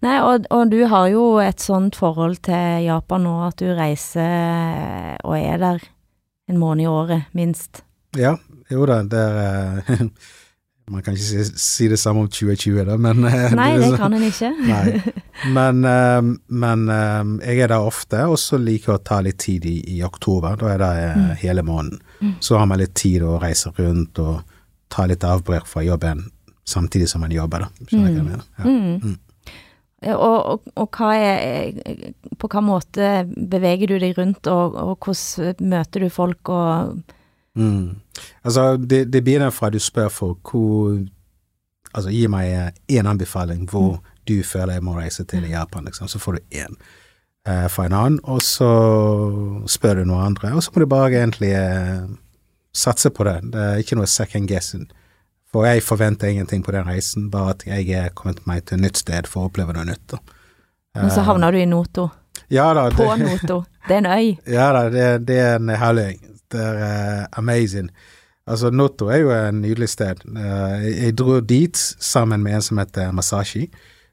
[0.00, 5.16] Nei, og, og, du har jo et sånt forhold til Japan nå at du reiser
[5.20, 5.82] og er der
[6.50, 7.82] en måned i året, minst.
[8.16, 8.34] Ja,
[8.72, 10.06] jo da, det er eh,
[10.90, 14.16] Man kan ikke si, si, det samme om 2020, da, men eh, Nei, det, kan
[14.16, 14.48] en ikke.
[14.72, 15.12] nei.
[15.54, 16.82] Men, eh, men,
[17.44, 20.58] jeg er der ofte, og så liker jeg å ta litt tid i, i oktober.
[20.58, 21.28] Da er det mm.
[21.44, 22.02] hele måneden.
[22.18, 22.34] Mm.
[22.42, 24.40] Så har man litt tid å reise rundt og
[24.90, 26.26] ta litt avbrekk fra jobben
[26.66, 27.86] samtidig som man jobber, da.
[27.86, 28.14] Skjønner du mm.
[28.14, 28.46] hva jeg mener?
[28.58, 28.64] Ja.
[28.66, 29.18] Mm.
[30.02, 30.12] Mm.
[30.16, 35.60] Og, og, og hva er, på hva måte beveger du deg rundt, og, og hvordan
[35.72, 37.00] møter du folk og
[37.54, 38.00] mm.
[38.42, 41.00] Altså, det, det begynner fra du spør folk hvor
[41.90, 44.10] Altså, gi meg én anbefaling hvor mm.
[44.30, 46.06] du føler jeg må reise til i Japan, liksom.
[46.06, 46.76] Så får du én
[47.48, 48.68] eh, fra en annen, og så
[49.66, 52.04] spør du noen andre, og så må du bare egentlig eh,
[52.70, 53.40] satse på det.
[53.52, 54.86] Det er ikke noe second guessing.
[55.50, 58.84] For jeg forventer ingenting på den reisen, bare at jeg er kommet meg til et
[58.86, 60.14] nytt sted for å oppleve noe nytt.
[60.94, 62.08] Men så havna du i Noto.
[62.50, 63.64] Ja da, På Noto.
[63.88, 64.36] Det er en øy.
[64.56, 66.18] ja, da det, det er en herlig.
[66.50, 67.90] Det er uh, amazing.
[68.46, 70.22] Altså, Noto er jo en nydelig sted.
[70.26, 73.68] Uh, jeg dro dit sammen med en som heter Masashi,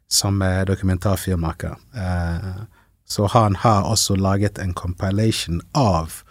[0.10, 1.78] som er dokumentarfilmmaker.
[1.98, 2.66] Uh,
[3.08, 6.22] så han har også laget en compilation av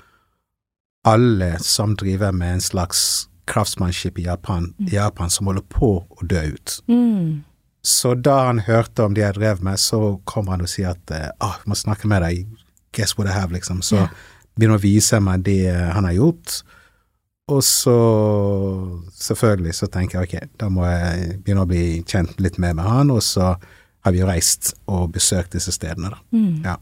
[1.07, 6.27] alle som driver med en slags craftsmanship i Japan, i Japan som holder på å
[6.27, 6.79] dø ut.
[6.91, 7.45] Mm.
[7.87, 11.13] Så da han hørte om det jeg drev med, så kommer han og sier at
[11.15, 12.49] eh, ah, jeg må snakke med deg,
[12.97, 13.83] guess what I have, liksom.
[13.87, 14.17] Så yeah.
[14.59, 16.59] begynner å vise meg det han har gjort.
[17.55, 17.95] Og så
[19.15, 22.89] selvfølgelig så tenker jeg ok, da må jeg begynne å bli kjent litt mer med
[22.89, 26.21] han, og så har vi reist og besøkt disse stedene, da.
[26.35, 26.67] Mm.
[26.67, 26.77] Ja.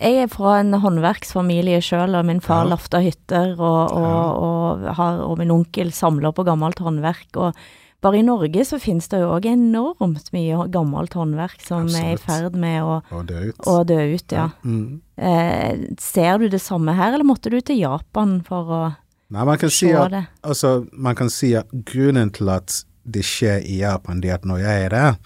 [0.00, 2.70] Jeg er fra en håndverksfamilie sjøl, og min far Ja.
[2.72, 7.28] lafta hytter, og, og, og, har, og min onkel samler på gammelt håndverk.
[7.36, 7.54] Og
[8.00, 12.16] bare i Norge så finnes det jo òg enormt mye gammelt håndverk som er i
[12.16, 13.60] ferd med å, å, dø ut.
[13.68, 14.48] å dø ut, ja.
[14.64, 15.02] Mm.
[15.20, 18.82] Eh, ser du det samme her, eller måtte du til Japan for å
[19.30, 20.24] Nei, man kan si se at det?
[20.42, 24.48] Altså, man kan si at grunnen til at det skjer i Japan, det er at
[24.48, 25.20] når jeg er der,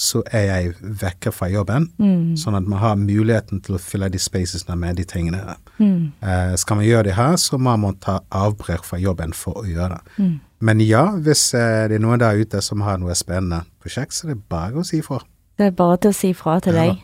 [0.00, 2.36] så er jeg vekke fra jobben, Mm.
[2.40, 5.42] sånn at man har muligheten til å fylle de spacesene med de tingene.
[5.44, 5.56] der.
[5.78, 6.12] Mm.
[6.22, 9.64] Eh, skal man gjøre det her, så må man ta avbrekk fra jobben for å
[9.68, 10.00] gjøre det.
[10.24, 10.40] Mm.
[10.62, 14.24] Men ja, hvis eh, det er noen der ute som har noe spennende prosjekt, så
[14.28, 15.20] er det bare å si ifra.
[15.58, 16.86] Det er bare til å si fra til Ja.
[16.86, 16.98] deg.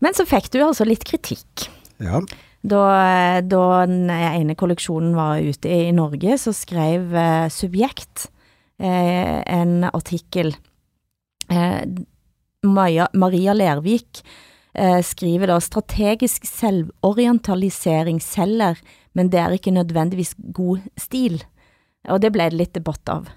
[0.00, 1.68] Men så fikk du altså litt kritikk.
[2.00, 2.20] Ja.
[2.66, 8.26] Da, da den ene kolleksjonen var ute i Norge, så skrev eh, Subjekt
[8.80, 10.56] eh, en artikkel.
[12.66, 14.22] Maja, Maria Lervik
[14.74, 18.80] eh, skriver da strategisk selvorientalisering selger,
[19.16, 21.40] men det er ikke nødvendigvis god stil.
[22.08, 23.30] Og det ble det litt debatt av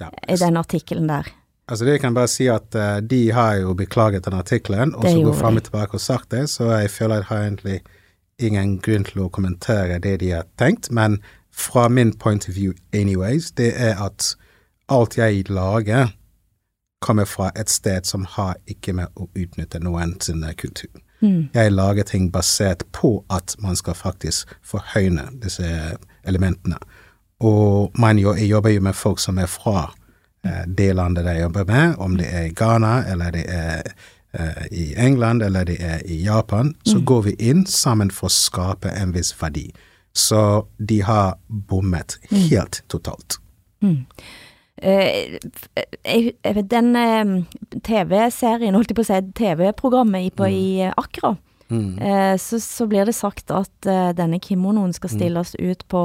[0.00, 0.10] ja.
[0.28, 1.30] i den artikkelen der.
[1.70, 5.06] Altså det kan jeg bare si at uh, de har jo beklaget den artikkelen, og
[5.06, 7.78] så går fram og tilbake og sagt det, så jeg føler jeg har egentlig
[8.42, 11.20] ingen grunn til å kommentere det de har tenkt, men
[11.52, 14.34] fra min point of view anyways, det er at
[14.92, 16.10] alt jeg lager
[17.02, 20.90] kommer fra et sted som har ikke med å utnytte noen sin kultur.
[21.22, 21.50] Mm.
[21.54, 25.68] Jeg lager ting basert på at man skal faktisk forhøyne disse
[26.26, 26.78] elementene.
[27.42, 29.92] Og man jeg jobber jo med folk som er fra
[30.46, 33.82] eh, det landet de jobber med, om det er i Ghana, eller det er
[34.34, 36.74] eh, i England, eller det er i Japan.
[36.86, 39.68] Så går vi inn sammen for å skape en viss verdi.
[40.14, 43.38] Så de har bommet helt totalt.
[43.82, 44.41] Eh, jeg-
[46.74, 47.24] den eh,
[47.86, 51.30] TV-serien, holdt jeg på å si, TV-programmet i- på i Akra,
[51.70, 51.98] mm.
[51.98, 56.02] eh, så, så blir det sagt at eh, denne kimonoen skal stilles ut på,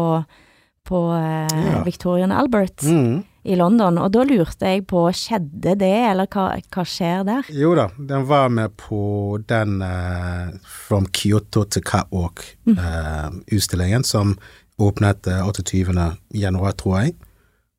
[0.87, 1.83] på eh, Ja.
[1.83, 3.23] Victorian Albert Mm.
[3.47, 7.41] i London, og da lurte jeg på, skjedde det, eller hva, hva skjer der?
[7.55, 10.51] Jo da, den var med på den uh,
[10.87, 14.35] From Kyoto to Catwalk-utstillingen som
[14.77, 16.17] åpnet uh, 28.
[16.35, 17.19] januar, tror jeg, eh,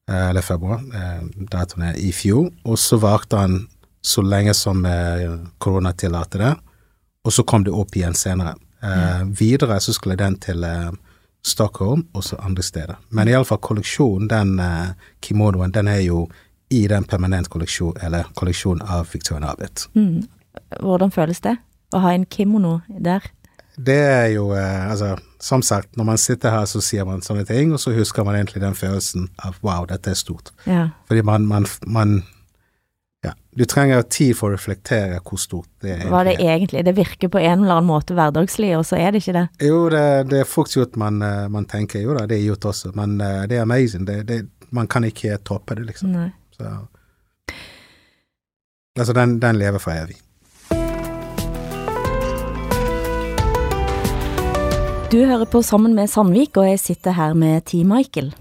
[0.08, 2.48] eller februar, eh, datoen er i fjor.
[2.64, 3.58] Og så varte han
[4.00, 5.26] så lenge som eh,
[5.58, 6.54] korona tillater det,
[7.24, 8.54] og så kom det opp igjen senere.
[8.82, 10.90] Eh, Videre så skulle den til eh,
[11.44, 12.96] Stockholm og så andre steder.
[13.10, 16.26] Men iallfall kolleksjonen, den eh, kimonoen, den er jo
[16.70, 19.88] i den permanent kolleksjon, eller kolleksjonen av Victoria Albert.
[19.94, 20.26] Mm.
[20.80, 21.56] Hvordan føles det
[21.94, 23.24] å ha en kimono der?
[23.76, 27.44] Det er jo, eh, altså, som sagt, når man sitter her så sier man sånne
[27.46, 30.50] ting, og så husker man egentlig den følelsen av wow, dette er stort.
[30.66, 30.88] Ja.
[31.10, 32.18] Fordi man, man, man
[33.24, 36.04] ja, du trenger tid for å reflektere hvor stort det er.
[36.10, 36.84] Hva det egentlig?
[36.86, 39.46] Det virker på en eller annen måte hverdagslig, og så er det ikke det.
[39.66, 42.68] Jo, det, det er fort gjort man, eh, man tenker jo da, det er gjort
[42.70, 44.06] også, men eh, det er amazing.
[44.06, 44.38] Det, det,
[44.74, 46.14] man kan ikke toppe det, liksom.
[46.14, 46.30] Nei.
[46.54, 46.70] Så.
[48.98, 50.18] Altså, den, den lever for evig.
[55.08, 57.78] Du hører på Sammen med Sandvik, og jeg sitter her med T.
[57.80, 58.34] Michael.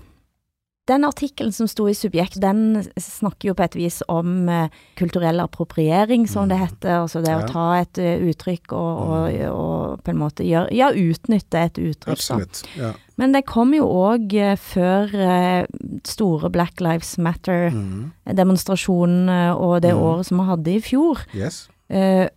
[0.87, 4.67] Den artikkelen som sto i Subjekt, den snakker jo på et vis om eh,
[4.99, 7.05] kulturell appropriering, som det heter.
[7.05, 7.39] Altså det Ja.
[7.39, 11.79] å ta et eh, uttrykk og, og, og på en måte gjøre Ja, utnytte et
[11.79, 12.11] uttrykk.
[12.17, 12.67] Absolutt.
[12.75, 12.91] Ja.
[13.15, 15.63] Men det kom jo òg før eh,
[16.03, 17.23] store Black Lives Mm.
[17.29, 20.03] Matter-demonstrasjonen og det mm.
[20.03, 21.23] året som vi hadde i fjor.
[21.33, 21.69] Yes.
[21.87, 22.27] Uh,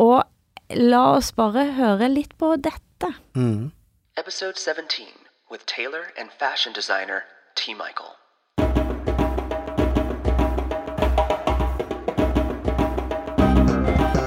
[0.00, 0.24] og
[0.72, 2.80] la oss bare høre litt på dette.
[3.00, 3.72] Mm.
[4.16, 5.08] Episode 17
[5.50, 7.74] with tailor and fashion designer T.
[7.74, 8.16] Michael.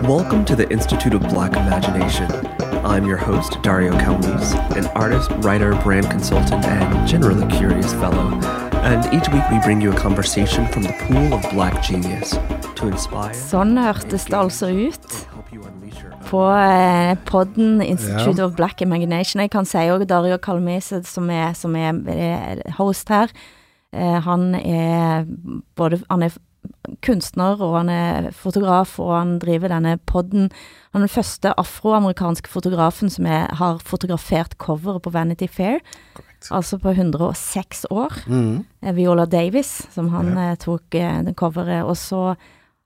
[0.08, 2.30] Welcome to the Institute of Black Imagination.
[2.86, 8.34] I'm your host, Dario Calmes, an artist, writer, brand consultant, and generally curious fellow.
[8.82, 12.32] And each week we bring you a conversation from the pool of black genius
[12.76, 13.34] to inspire.
[13.34, 15.39] Sånn hørtes det altså ut
[16.30, 18.46] på eh, podden Institute Ja.
[18.46, 19.42] of Black Imagination.
[19.42, 23.30] Jeg kan si òg Dario Kalmese, som er, som er host her.
[23.94, 25.26] Eh, han er
[25.76, 26.32] både Han er
[27.02, 30.50] kunstner, og han er fotograf, og han driver denne podden.
[30.94, 35.80] Han er den første afroamerikanske fotografen som er, har fotografert coveret på Vanity Fair.
[36.52, 38.14] Altså på 106 år.
[38.28, 38.66] Mm.
[38.82, 40.56] Eh, Viola Davis, som han yeah.
[40.58, 41.84] tok eh, coveret.
[41.84, 42.36] Og så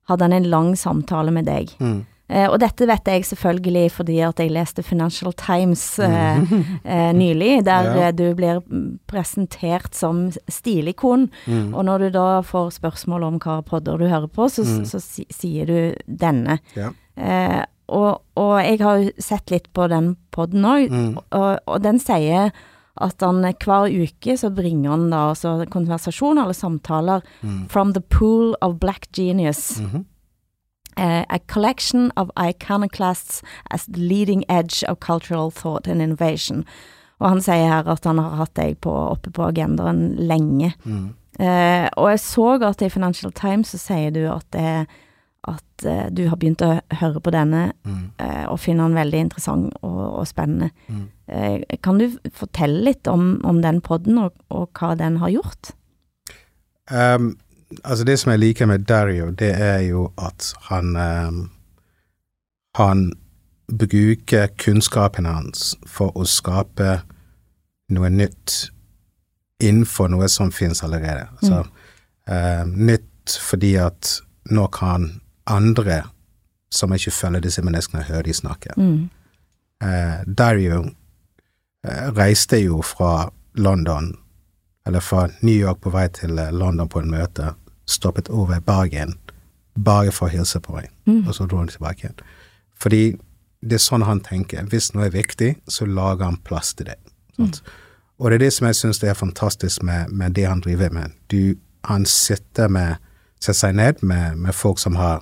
[0.09, 1.75] hadde han en lang samtale med deg.
[1.79, 2.05] Mm.
[2.29, 6.45] Eh, og dette vet jeg selvfølgelig fordi at jeg leste Financial Times mm.
[6.85, 8.07] eh, nylig, der Ja.
[8.07, 11.29] eh, du blir mm, presentert som stilikon.
[11.45, 11.73] Mm.
[11.75, 15.25] Og når du da får spørsmål om hva podder du hører på, så, så så
[15.35, 16.59] sier du denne.
[16.79, 16.91] Ja.
[17.17, 21.17] Eh, og, og jeg har jo sett litt på den podden òg, Mm.
[21.35, 22.53] og, og den sier
[23.03, 27.67] at han eh, hver uke så bringer han da altså konversasjoner eller samtaler Mm.
[27.69, 29.79] from the pool of black genius.
[29.81, 30.05] Mhm.
[30.97, 36.65] Eh, a collection of iconoclasts as the leading edge of cultural thought and innovation.
[37.19, 40.73] Og han sier her at han har hatt deg på, oppe på agendaen lenge.
[40.83, 41.13] Mm.
[41.39, 44.85] Uh, og jeg så at i Financial Times så sier du at, det,
[45.49, 48.11] at uh, du har begynt å høre på denne Mm.
[48.19, 50.69] eh, og finner den veldig interessant og, og spennende.
[50.87, 51.07] Mm.
[51.81, 55.73] Kan du fortelle litt om, om den podden og, og hva den har gjort?
[56.91, 57.37] Um,
[57.83, 61.49] altså det som jeg liker med Dario, det er jo at han um,
[62.75, 63.11] Han
[63.67, 67.01] bruker kunnskapen hans for å skape
[67.93, 68.71] noe nytt
[69.61, 71.27] innenfor noe som finnes allerede.
[71.37, 71.63] Altså,
[72.25, 74.15] um, nytt fordi at
[74.49, 76.01] nå kan andre
[76.73, 78.73] som ikke følger disse menneskene, høre de snakke.
[78.77, 79.09] Mm.
[79.83, 80.83] Eh, Dario
[81.87, 84.13] eh, reiste jo fra London,
[84.87, 87.53] eller fra New York på vei til eh, London på en møte,
[87.85, 89.17] stoppet over Bergen,
[89.73, 90.89] bare for å hilse på meg,
[91.27, 92.19] og så dro han tilbake igjen.
[92.79, 93.03] Fordi
[93.63, 94.65] det er sånn han tenker.
[94.69, 96.99] Hvis noe er viktig, så lager han plass til det.
[97.37, 97.63] sant?
[98.19, 101.15] Og det er det som jeg syns er fantastisk med, med det han driver med.
[101.31, 101.55] Du,
[101.87, 103.01] han sitter med
[103.43, 105.21] setter seg ned med, med folk som har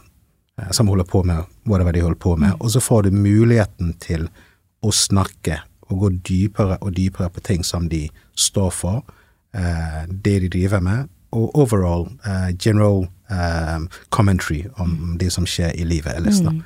[0.59, 3.95] eh, som holder på med whatever de holder på med, og så får du muligheten
[4.01, 4.27] til
[4.81, 8.05] å snakke og gå dypere og dypere på ting som de
[8.37, 9.01] står for,
[9.57, 15.83] eh, det de driver med, overall eh, general um, commentary om det som skjer i
[15.83, 16.41] livet ellers.
[16.41, 16.63] Mm.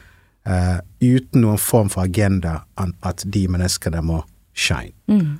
[0.50, 4.24] Uh, uten noen form for agenda an- at de menneskene må
[4.54, 4.94] shine.
[5.08, 5.40] Mm.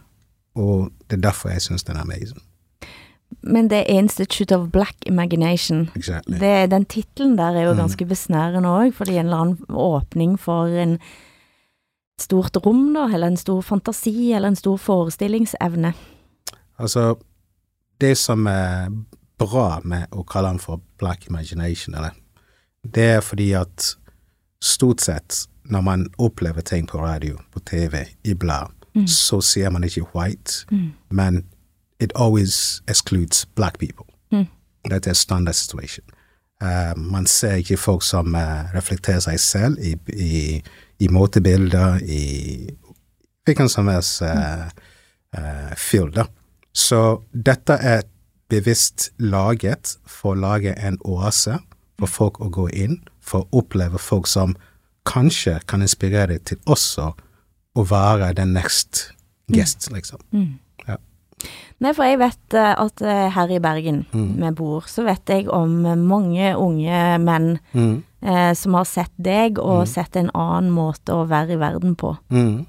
[0.56, 2.42] Og det er derfor jeg syns den er amazing.
[3.44, 5.90] Men det er Institute of Black Imagination.
[5.96, 6.38] Exactly.
[6.40, 7.78] Det, den tittelen der er jo Mm.
[7.78, 11.00] ganske besnærende òg, fordi en eller annen åpning for en
[12.20, 15.94] stort rom, da, eller en stor fantasi, eller en stor forestillingsevne.
[16.80, 17.16] Altså,
[18.02, 18.92] det som er
[19.40, 22.16] bra med å kalle den for black imagination, eller,
[22.86, 23.96] det er fordi at
[24.62, 28.72] stort sett når man opplever ting på radio, på TV, i blad,
[29.08, 30.66] så ser man ikke white,
[31.10, 31.44] men
[32.00, 34.06] it always excludes black people.
[34.32, 34.48] Mm.
[34.90, 36.06] Dette er standard situation.
[36.64, 40.62] Uh, man ser ikke folk som uh, reflekterer seg selv i, i,
[41.00, 42.70] i måtebilder, i
[43.46, 44.70] hvilken som helst uh,
[45.78, 46.16] field.
[46.16, 46.30] Da.
[46.76, 48.04] Så dette er
[48.52, 51.62] bevisst laget for å lage en oase
[52.00, 54.54] for folk å gå inn, for å oppleve folk som
[55.08, 57.14] kanskje kan inspirere deg til også
[57.76, 59.08] å være den next
[59.52, 60.20] guest, liksom.
[60.88, 60.98] Ja.
[61.84, 65.50] Nei, for jeg vet eh, at eh, her i Bergen vi bor, så vet jeg
[65.54, 68.04] om mange unge menn Mm.
[68.22, 72.16] eh, som har sett deg og sett en annen måte å være i verden på.
[72.32, 72.66] Mm.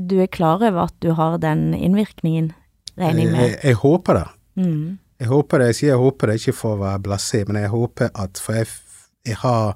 [0.00, 2.52] Du er klar over at du har den innvirkningen,
[3.00, 3.46] regner jeg med?
[3.46, 4.26] jeg, jeg håper det.
[4.60, 4.98] Mm.
[5.20, 5.70] Jeg håper det.
[5.70, 8.56] Jeg sier jeg håper det ikke for å være blasé, men jeg håper at For
[8.56, 8.68] jeg,
[9.28, 9.74] jeg har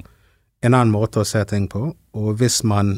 [0.64, 2.96] en annen måte å se ting på, og hvis man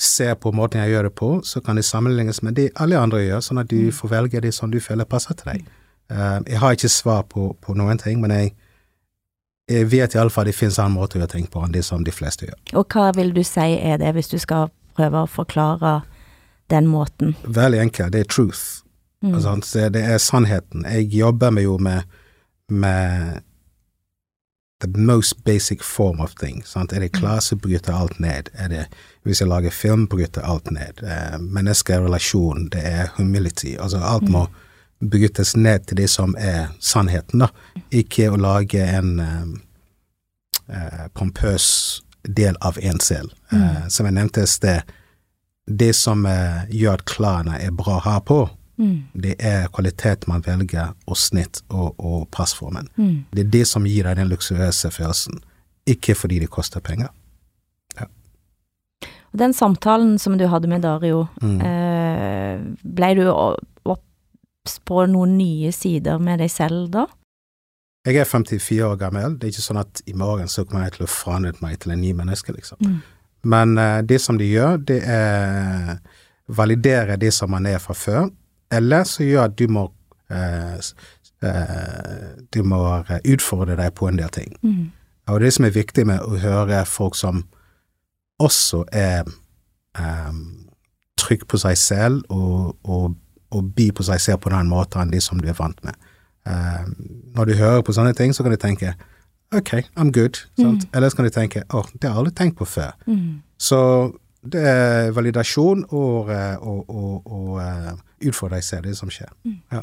[0.00, 3.24] ser på måten jeg gjør det på, så kan det sammenlignes med det alle andre
[3.24, 5.64] gjør, sånn at du får velge det som du føler passer til deg.
[6.12, 8.52] Uh, jeg har ikke svar på, på noen ting, men jeg,
[9.70, 12.14] jeg vet iallfall det finnes annen måte å gjøre ting på enn det som de
[12.14, 12.58] fleste gjør.
[12.78, 16.00] Og hva vil du si er det, hvis du skal prøve å forklare
[16.70, 17.34] den måten?
[17.46, 18.83] Veldig enkelt, det er truth.
[19.24, 19.34] Mm.
[19.34, 20.84] Altså, det, er sannheten.
[20.84, 22.02] Jeg jobber med jo med,
[22.68, 23.40] med
[24.80, 26.62] the most basic form of thing.
[26.66, 26.92] Sant?
[26.92, 28.50] Er det klasse, bryter alt ned.
[28.54, 28.86] Er det,
[29.22, 31.00] hvis jeg lager film, bryter alt ned.
[31.02, 33.76] Eh, menneskerelasjon, det er humility.
[33.80, 34.46] Altså alt må
[35.10, 37.48] brytes ned til det som er sannheten, da.
[37.92, 39.46] Ikke å lage en eh,
[40.68, 43.32] eh, pompøs del av en selv.
[43.52, 44.92] Eh, som jeg nevnte i sted,
[45.64, 48.44] det som eh, gjør at klærne er bra ha på,
[48.76, 49.04] Mm.
[49.14, 52.88] det er kvalitet man velger, og snitt og, og passformen.
[52.96, 53.24] Mm.
[53.32, 55.38] Det er det som gir deg den luksuøse følelsen,
[55.86, 57.08] ikke fordi det koster penger.
[59.34, 61.60] Og Den samtalen som du hadde med Dario, Mm.
[61.60, 63.24] eh, ble du
[63.84, 67.06] obs på noen nye sider med deg selv da?
[68.06, 70.92] Jeg er 54 år gammel, det er ikke sånn at i morgen så kommer jeg
[70.98, 72.78] til å forandre meg til en ny menneske, liksom.
[72.84, 73.02] Mm.
[73.44, 75.98] Men eh, det som de gjør, det er
[76.48, 78.30] validere det som man er fra før,
[78.76, 79.86] eller så gjør at du må
[80.30, 80.78] eh,
[81.48, 82.82] eh, du må
[83.24, 84.54] utfordre deg på en del ting.
[84.62, 84.92] Mm.
[85.32, 87.44] Og det som er viktig med å høre folk som
[88.42, 89.24] også er
[89.96, 90.66] um,
[91.20, 93.14] trygg på seg selv og, og,
[93.54, 95.96] og by på seg selv på den måten enn de som du er vant med.
[96.44, 96.92] Um,
[97.36, 98.92] når du hører på sånne ting, så kan du tenke
[99.54, 100.42] OK, I'm good.
[100.58, 100.80] Mm.
[100.92, 102.92] Eller så kan du tenke åh, det har jeg aldri tenkt på før.
[103.06, 103.40] Mm.
[103.60, 103.80] Så
[104.44, 106.28] det er validasjon og,
[106.60, 107.60] og,
[108.28, 109.28] og, fra deg selv, det som skjer.
[109.72, 109.80] Ja.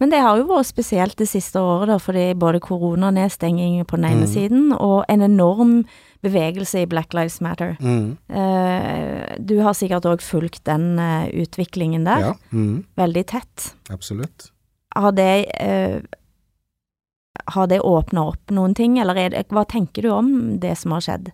[0.00, 4.04] Men det har jo vært spesielt det siste året, da, fordi både koronanedstenging på den
[4.10, 4.32] ene Mm.
[4.32, 5.84] siden, og en enorm
[6.24, 7.76] bevegelse i Black Lives Matter.
[7.80, 8.16] Mm.
[8.28, 13.74] Eh, du har sikkert òg fulgt den eh, utviklingen der, Ja, mm, veldig tett.
[13.90, 14.50] absolutt.
[14.96, 16.00] Har det eh,
[17.50, 20.92] Har det åpna opp noen ting, eller er det, hva tenker du om det som
[20.92, 21.32] har skjedd?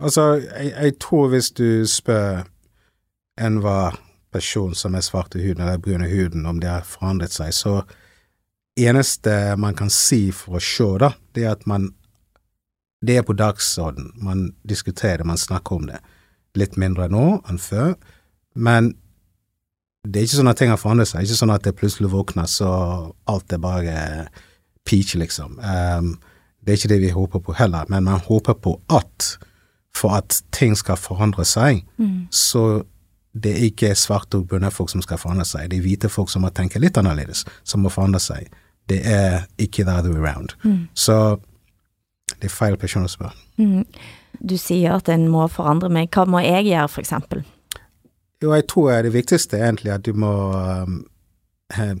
[0.00, 2.44] Altså, jeg, jeg tror hvis du spør
[3.38, 3.94] enhver
[4.34, 7.54] person som er svart i huden eller brun i huden om det har forandret seg,
[7.54, 7.78] så
[8.76, 11.92] eneste man kan si for å se, da, det er at man
[13.04, 14.14] Det er på dagsorden.
[14.16, 15.98] Man diskuterer det, man snakker om det.
[16.56, 17.98] Litt mindre nå enn før,
[18.54, 18.94] men
[20.08, 21.18] det er ikke sånn at ting har forandret seg.
[21.18, 22.70] Det er ikke sånn at det plutselig våkner så
[23.28, 23.98] alt er bare
[24.88, 25.58] peach, liksom.
[25.60, 26.14] Um,
[26.64, 29.34] det er ikke det vi håper på heller, men man håper på at
[29.94, 31.84] for at ting skal forandre seg,
[32.32, 32.84] så
[33.34, 36.30] det er ikke svarte og brune folk som skal forandre seg, det er hvite folk
[36.30, 38.46] som må tenke litt annerledes, som må forandre seg.
[38.88, 40.54] Det er ikke the other way around.
[40.94, 41.16] Så
[42.40, 43.34] det er feil person å spørre.
[43.58, 43.82] Mm.
[44.44, 46.10] Du sier at en må forandre meg.
[46.14, 47.44] Hva må jeg gjøre, for eksempel?
[48.42, 50.98] Jo, jeg tror det viktigste er egentlig at du må um,
[51.72, 51.94] eh,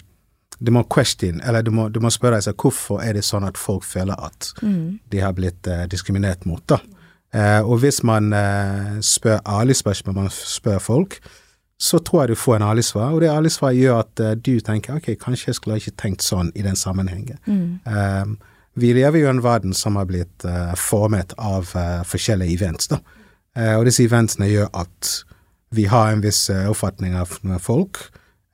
[0.60, 3.44] Du må question, eller du må, du må spørre deg selv hvorfor er det sånn
[3.44, 5.00] at folk føler at Mm.
[5.10, 6.78] de har blitt uh, diskriminert mot, da.
[7.34, 11.18] Eh, og hvis man eh, spør ærlige spørsmål, man spør folk,
[11.78, 14.36] så tror jeg du får en ærlig svar, og det ærlige svaret gjør at eh,
[14.38, 17.38] du tenker ok, kanskje jeg skulle ikke tenkt sånn i den sammenhengen.
[17.46, 18.36] Mm.
[18.74, 20.46] Vi lever jo i en verden som har blitt
[20.78, 22.98] formet av eh, forskjellige events, da.
[23.54, 25.10] Eh, og disse eventsene gjør at
[25.74, 27.98] vi har en viss oppfatning av folk,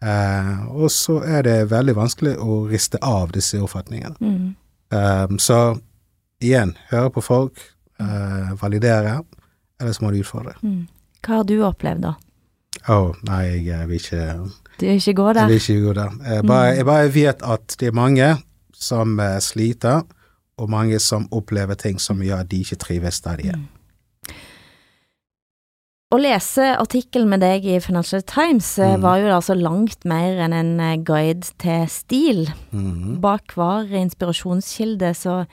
[0.01, 4.17] Uh, og så er det veldig vanskelig å riste av disse oppfatningene.
[4.25, 4.47] Mm.
[4.97, 5.59] Um, så
[6.41, 7.61] igjen, høre på folk,
[8.01, 9.19] eh, validere,
[9.81, 10.55] eller så må du utfordre.
[10.63, 10.87] Mm.
[11.21, 12.15] Hva har du opplevd, da?
[12.89, 14.25] Å, nei, jeg eh, vil ikke
[14.81, 15.47] Du vil ikke gå Jeg der?
[15.51, 16.15] vil ikke gå der.
[16.35, 18.31] Jeg bare, jeg bare vet at det er mange
[18.73, 20.03] som eh, sliter,
[20.61, 23.61] og mange som opplever ting som gjør at de ikke trives der de er.
[26.11, 29.03] Å lese artikkelen med deg i Financial Times eh, Mm.
[29.05, 32.41] var jo altså langt mer enn en guide til stil.
[32.75, 33.21] Mm.
[33.23, 35.45] Bak hver inspirasjonskilde så,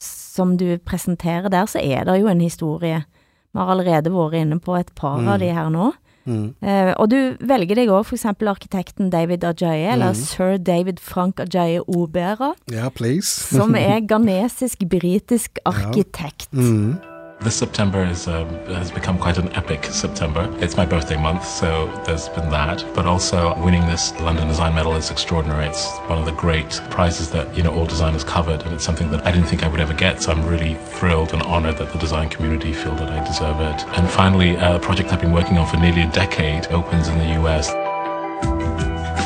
[0.00, 3.04] som du presenterer der, så er det jo en historie.
[3.52, 5.28] Vi har allerede vært inne på et par Mm.
[5.28, 5.92] av de her nå.
[6.26, 6.54] Mm.
[6.60, 10.14] Eh, og du velger deg òg eksempel arkitekten David Ajaye, eller Mm.
[10.14, 12.90] sir David Frank Ajaye Obera, Yeah,
[13.22, 16.52] som er ghanesisk-britisk arkitekt.
[16.52, 16.98] Mhm.
[17.40, 20.52] This September is, um, has become quite an epic September.
[20.58, 22.84] It's my birthday month, so there's been that.
[22.94, 25.66] But also winning this London Design Medal is extraordinary.
[25.66, 29.10] It's one of the great prizes that you know all designers covered, and it's something
[29.10, 30.22] that I didn't think I would ever get.
[30.22, 33.86] So I'm really thrilled and honoured that the design community feel that I deserve it.
[33.98, 37.40] And finally, a project I've been working on for nearly a decade opens in the
[37.42, 37.70] US.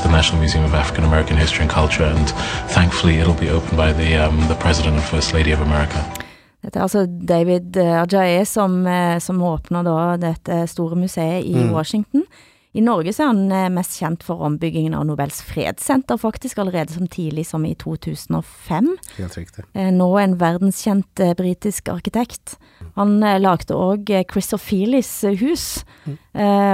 [0.03, 2.29] The National Museum of African American History and Culture, and
[2.71, 6.21] thankfully it'll be opened by the um, the President and First Lady of America.
[6.63, 11.55] Dette er altså David eh, Ajaye som, eh, som åpner da dette store museet i
[11.57, 11.73] Mm.
[11.73, 12.25] Washington.
[12.73, 16.93] I Norge så er han eh, mest kjent for ombyggingen av Nobels fredssenter, faktisk, allerede
[16.95, 18.93] som tidlig som i 2005.
[19.17, 19.65] Helt riktig.
[19.97, 22.59] Nå en verdenskjent britisk arkitekt.
[22.95, 25.85] Han lagde òg Chris Ophelis eh, hus.
[26.07, 26.17] Mm.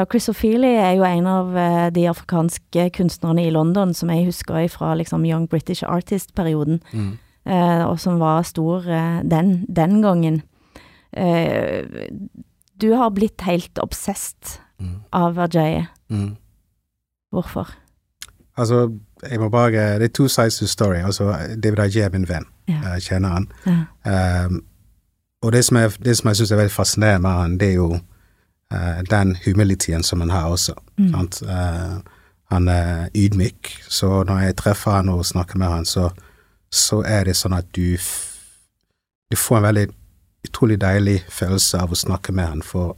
[0.03, 1.55] og Chris Ophelia er jo en av
[1.97, 7.19] de afrikanske kunstnerne i London som jeg husker fra liksom Young British Artist-perioden, Mhm.
[7.47, 10.43] Eh, og som var stor eh, den, den gangen.
[11.13, 11.85] Eh,
[12.81, 14.97] du har blitt helt obsesst mm.
[15.13, 15.87] av Ajaye.
[16.09, 16.37] Mm.
[17.33, 17.71] Hvorfor?
[18.57, 18.91] Altså,
[19.31, 20.97] jeg må bare Det er two sides to story.
[20.97, 22.47] Altså, David Ajay er min venn.
[22.69, 22.81] Ja.
[22.93, 23.49] Jeg kjenner han.
[23.67, 24.47] Ja.
[24.47, 24.65] Um,
[25.43, 27.75] og det som, er, det som jeg syns er veldig fascinerende med han, det er
[27.75, 27.99] jo
[28.75, 30.75] uh, den humilityen som han har også.
[31.11, 31.43] sant?
[31.43, 32.01] Uh,
[32.51, 36.11] han er ydmyk, så når jeg treffer han og snakker med han, så,
[36.73, 37.97] så er det sånn at du,
[39.31, 39.87] du får en veldig
[40.47, 42.95] utrolig deilig følelse av å snakke med han, for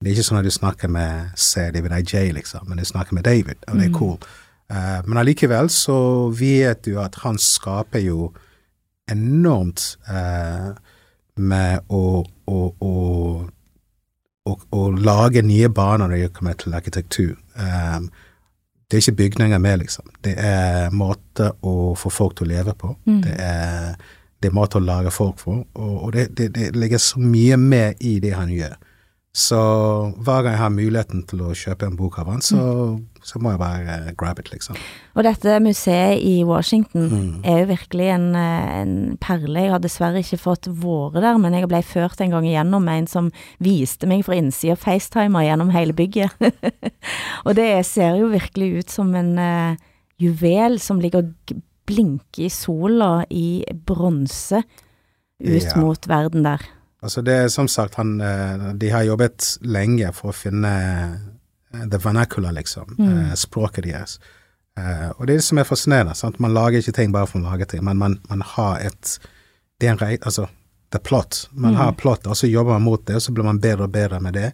[0.00, 3.16] det er ikke sånn at du snakker med se David IJ, liksom, men du snakker
[3.16, 4.18] med David, og det er cool.
[4.66, 5.96] Uh, men allikevel så
[6.34, 8.32] vet du at han skaper jo
[9.10, 10.74] enormt uh,
[11.36, 12.92] med å, å, å,
[14.52, 17.34] å, lage nye baner når det kommer til arkitektur.
[17.60, 17.98] Eh,
[18.86, 20.10] det er ikke bygninger med, liksom.
[20.22, 22.92] Det er måte å få folk til å leve på.
[23.24, 23.96] Det, er,
[24.38, 25.64] det er måte å lage folk for.
[25.74, 28.76] og, og det, det, det ligger så mye med i det han gjør.
[29.36, 29.56] Så
[30.24, 32.60] hver gang jeg har muligheten til å kjøpe en bok av han, så,
[33.20, 34.78] så må jeg bare uh, grab it, liksom.
[35.12, 39.66] Og dette museet i Washington er jo virkelig en, eh, en perle.
[39.66, 43.02] Jeg har dessverre ikke fått våre der, men jeg ble ført en gang igjennom med
[43.02, 43.28] en som
[43.60, 46.32] viste meg fra innsida FaceTimer gjennom hele bygget.
[47.46, 49.76] og det ser jo virkelig ut som en uh,
[50.16, 54.64] juvel som ligger og blinker i sola i bronse
[55.44, 55.76] ut Ja.
[55.76, 56.64] mot verden der.
[57.02, 60.72] Altså det er som sagt, han, eh, de har jobbet lenge for å finne
[61.74, 63.36] eh, the vernacular, liksom, Mm.
[63.36, 64.18] språket deres.
[64.78, 66.40] Eh, og det er det som er fascinerende, sant?
[66.40, 69.18] man lager ikke ting bare for å lage ting, men man, man har et,
[69.80, 70.48] det er en rei, altså,
[70.92, 71.48] det er plott.
[71.52, 73.92] Man har plott, og så jobber man mot det, og så blir man bedre og
[73.92, 74.52] bedre med det.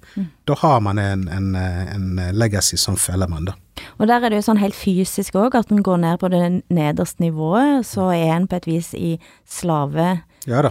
[0.48, 3.52] Da har man en, en, eh, en legacy som følger man, da.
[3.98, 6.62] Og der er det jo sånn helt fysisk òg, at en går ned på det
[6.70, 10.22] nederste nivået, så er en på et vis i slavehandelen.
[10.46, 10.70] Ja da,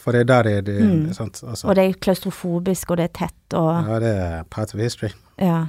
[0.00, 1.42] for det er der det, det sant?
[1.44, 4.80] Altså, Og det er klaustrofobisk, og det er tett, og ja, det er part of
[4.80, 5.10] history.
[5.38, 5.66] ja.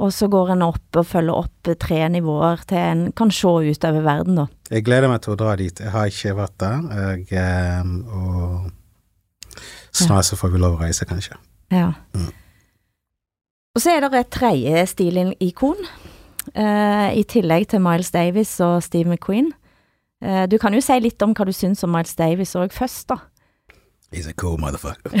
[0.00, 4.00] Og så går en opp og følger opp tre nivåer til en kan se utover
[4.06, 4.46] verden, da.
[4.70, 5.80] Jeg gleder meg til å dra dit.
[5.82, 8.70] Jeg har ikke vært der, jeg, eh, og
[9.92, 11.36] snart så får vi lov å reise, kanskje.
[11.74, 11.90] Ja.
[13.74, 15.84] Og så er det et tredje stilikon,
[16.54, 19.52] eh, i tillegg til Miles Davis og Steve McQueen.
[20.22, 23.08] Eh, du kan jo si litt om hva du syns om Miles Davis òg først,
[23.08, 23.16] da.
[24.10, 25.10] He's a cool motherfucker.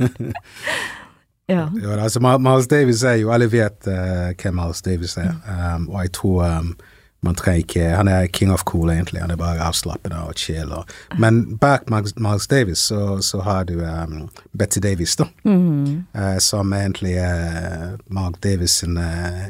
[1.50, 1.70] Ja.
[1.82, 5.34] Jo, altså, Miles Davis er jo Alle vet uh, hvem Miles Davis er,
[5.76, 6.76] um, og jeg tror um,
[7.22, 9.20] man trenger ikke Han er king of cool, egentlig.
[9.20, 10.72] Han er bare avslappende og chill.
[10.72, 10.84] Og,
[11.18, 15.24] men bak Miles, Davis så, så har du um, Betty Davis, da.
[15.44, 18.98] eh, som egentlig er Mark Davis sin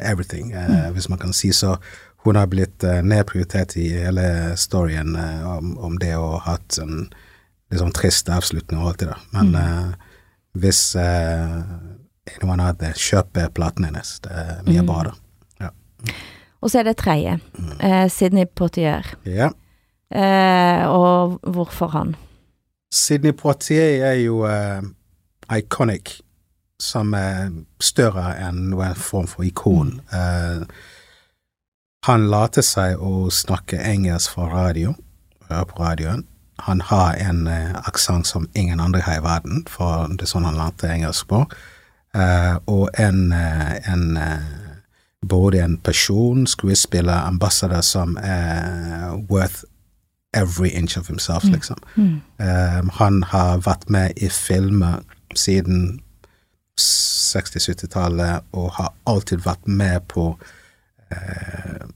[0.03, 0.93] everything, mm.
[0.93, 1.77] hvis man kan si så.
[2.23, 6.77] Hun har blitt eh, nedprioritert i hele storyen eh, om, om det å ha hatt
[6.83, 7.07] en
[7.73, 9.25] sånn trist avslutning og alt det der.
[9.33, 10.11] Men eh,
[10.61, 11.61] hvis uh,
[12.43, 15.12] noen hadde kjøpt platen hennes, det er mye bra, da.
[15.62, 15.71] Ja.
[16.61, 17.37] Og så er det tredje.
[17.79, 19.07] Eh, Sidney Poitier.
[19.25, 19.53] ja.
[20.11, 22.16] Eh, og hvorfor han?
[22.91, 24.43] Sidney Poitier er jo
[25.55, 26.16] iconic,
[26.83, 30.01] som er større enn noen form for ikon.
[30.11, 30.64] Eh,
[32.07, 34.94] han later seg å snakke engelsk fra radio,
[35.48, 36.24] på radioen.
[36.66, 40.46] Han har en eh, aksent som ingen andre har i verden, for det er sånn
[40.48, 41.42] han lærte engelsk på.
[42.14, 44.46] Eh, og en, eh, en eh,
[45.26, 49.64] både en person, skuespiller, ambassadør som er worth
[50.34, 51.76] every inch of himself, liksom.
[52.38, 55.03] Um, han har vært med i filmer
[55.34, 56.01] siden
[56.80, 60.38] 60-70-tallet og har alltid vært med på
[61.11, 61.87] eh,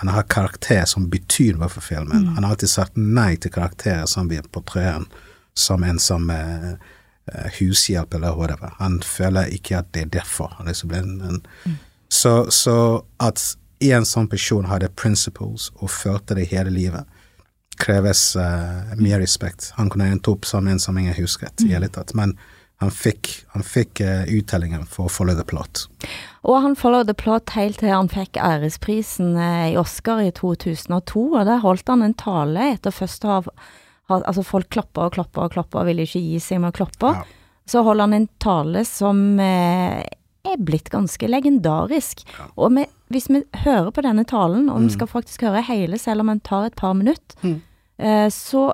[0.00, 2.26] Han har karakter som betyr noe for filmen.
[2.34, 5.06] Han har alltid sagt nei til karakterer som vi portretter
[5.54, 8.74] som en som eh, eh, hushjelp eller whatever.
[8.78, 13.40] Han føler ikke at det er derfor han liksom blir en, en så, så at
[13.84, 17.08] en sånn person hadde principles og følte det hele livet,
[17.80, 19.72] kreves uh, mye respekt.
[19.78, 22.36] Han kunne endt opp som en som ingen husket i hele tatt, men
[22.82, 25.88] han fikk, han fikk uh, uttellingen for å follow the plot.
[26.44, 31.22] Og han followed the plot helt til han fikk æresprisen eh, i Oscar i 2002,
[31.38, 33.42] og der holdt han en tale etter først å ha
[34.12, 37.14] Altså, folk klappa og klappa og klappa og ville ikke gi seg med å klappe.
[37.16, 37.22] Ja.
[37.64, 40.02] Så holder han en tale som eh,
[40.44, 42.20] er blitt ganske legendarisk.
[42.60, 46.20] Og vi, hvis vi hører på denne talen, og vi skal faktisk høre hele selv
[46.20, 47.56] om den tar et par minutter,
[47.96, 48.66] eh, så,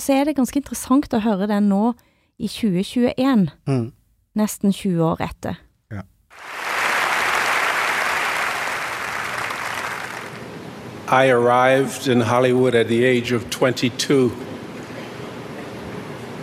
[0.00, 1.92] så er det ganske interessant å høre den nå
[2.40, 3.90] i 2021, Mm.
[4.40, 5.60] nesten 20 år etter.
[11.10, 14.30] I arrived in Hollywood at the age of 22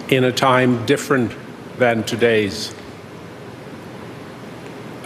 [0.09, 1.34] in a time different
[1.78, 2.74] than today's.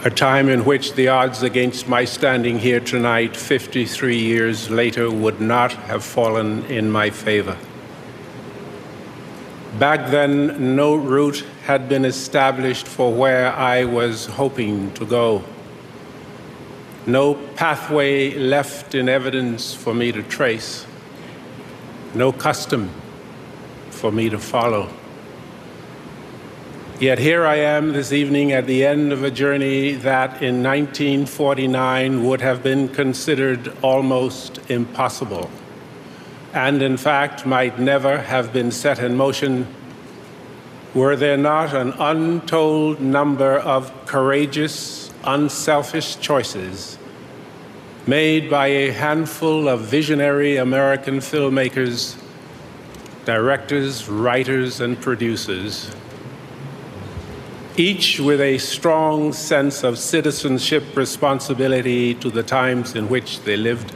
[0.02, 5.42] A time in which the odds against my standing here tonight, 53 years later, would
[5.42, 7.58] not have fallen in my favor.
[9.78, 15.44] Back then, no route had been established for where I was hoping to go.
[17.06, 20.86] No pathway left in evidence for me to trace.
[22.14, 22.90] No custom
[23.90, 24.88] for me to follow.
[26.98, 32.24] Yet here I am this evening at the end of a journey that in 1949
[32.26, 35.50] would have been considered almost impossible,
[36.52, 39.66] and in fact might never have been set in motion
[40.92, 46.98] were there not an untold number of courageous, unselfish choices
[48.06, 52.16] made by a handful of visionary American filmmakers,
[53.24, 55.94] directors, writers, and producers
[57.80, 63.92] each with a strong sense of citizenship responsibility to the times in which they lived,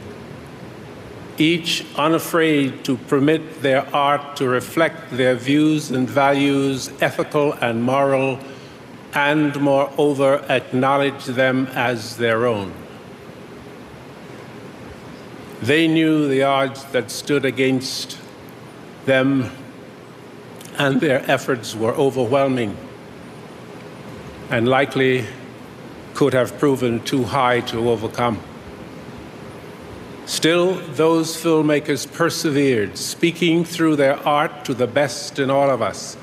[1.37, 8.39] each unafraid to permit their art to reflect their views and values, ethical and moral,
[9.15, 12.73] and moreover acknowledge them as their own.
[15.61, 18.19] They knew the odds that stood against
[19.05, 19.49] them,
[20.77, 22.75] and their efforts were overwhelming
[24.49, 25.25] and likely
[26.13, 28.39] could have proven too high to overcome.
[30.25, 36.17] Still, those filmmakers persevered, speaking through their art to the best in all of us,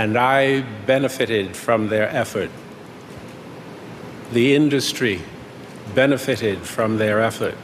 [0.00, 2.50] and I benefited from their effort.
[4.32, 5.20] The industry
[5.94, 7.54] benefited from their effort.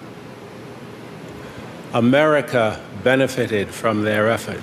[1.95, 4.62] America benefited from their effort.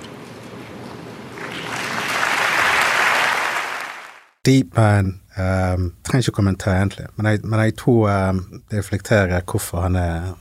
[4.44, 9.40] Deep Man um, trenger ikke kommentere, egentlig, men jeg, men jeg tror um, det reflekterer
[9.50, 10.38] hvorfor han er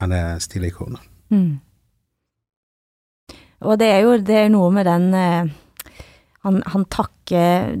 [0.00, 1.00] han er stilikonet.
[1.28, 1.60] Mm.
[3.60, 5.52] Og det er jo det er noe med den eh,
[6.44, 7.72] han, han, takker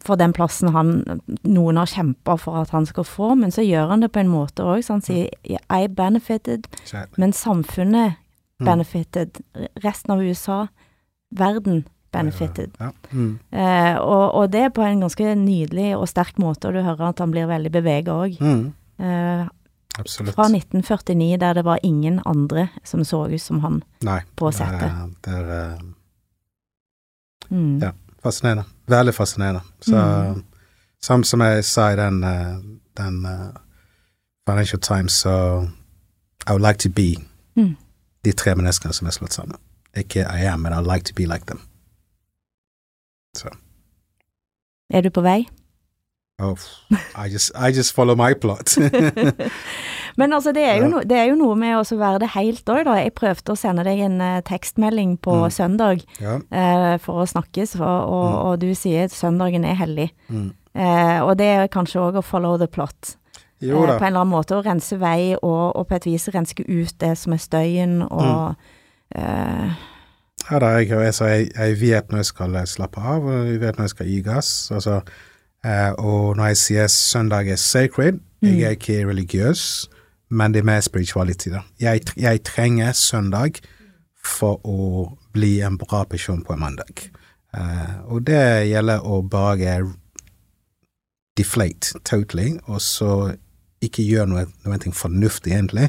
[0.00, 3.92] for den plassen han, noen har kjempa for at han skal få, men så gjør
[3.92, 5.28] han det på en måte òg, så han sier
[5.68, 6.68] I benefited,
[7.20, 8.64] men samfunnet mm.
[8.64, 9.42] benefited.
[9.84, 10.62] Resten av USA,
[11.36, 12.72] verden benefited.
[12.80, 13.12] Ja, ja.
[13.12, 13.38] Mm.
[13.50, 17.12] Eh, og, og, det er på en ganske nydelig og sterk måte, og du hører
[17.12, 18.40] at han blir veldig bevega òg.
[18.40, 18.66] Mm.
[18.98, 19.46] Eh,
[20.00, 20.34] Absolutt.
[20.34, 24.88] Fra 1949, der det var ingen andre som så ut som han Nei, på setet.
[25.20, 25.80] Det er, det er
[27.50, 27.78] mm.
[27.82, 27.90] Ja,
[28.22, 28.64] fascinerende.
[28.86, 29.60] Veldig fascinerende.
[29.80, 30.44] Så mm.
[31.02, 32.56] som, som jeg sa i den, eh,
[32.96, 33.54] den uh,
[34.48, 35.68] Financial Times, så
[36.46, 37.16] I would like to be
[37.56, 37.76] mm.
[38.24, 39.56] de tre menneskene som er slått sammen.
[39.96, 41.60] Ikke I am, men I would like to be like them.
[43.36, 43.48] Så.
[44.90, 45.48] Er du på vei?
[46.38, 46.58] Oh,
[47.26, 48.78] I just, I just follow my plot.
[50.16, 52.72] Men altså, det er, jo no, det er jo noe med å være det helt
[52.72, 52.96] òg, da.
[53.00, 55.50] Jeg prøvde å sende deg en uh, tekstmelding på mm.
[55.54, 56.38] søndag ja.
[56.40, 58.40] uh, for å snakkes, og, og, mm.
[58.40, 60.10] og, du sier at søndagen er hellig.
[60.28, 60.50] Mm.
[60.74, 63.16] Uh, og det er kanskje òg å follow the plot.
[63.60, 66.64] Jo, på en eller annen måte å rense vei, og, og, på et vis renske
[66.64, 68.68] ut det som er støyen, og mm.
[70.50, 73.76] Ja da, jeg, altså, jeg, jeg, vet når jeg skal slappe av, og jeg vet
[73.76, 74.50] når jeg skal gi gass.
[74.74, 75.00] Altså,
[76.00, 78.62] og når jeg sier søndag er sacred, jeg mm.
[78.64, 79.64] er ikke religiøs
[80.30, 81.64] men det er mer spirituality, da.
[81.82, 83.58] Jeg, jeg, trenger søndag
[84.22, 87.08] for å bli en bra person på en mandag.
[87.56, 89.80] Uh, og det gjelder å bare
[91.38, 93.32] deflate totally, og så
[93.82, 95.88] ikke gjøre noe, noe fornuftig, egentlig.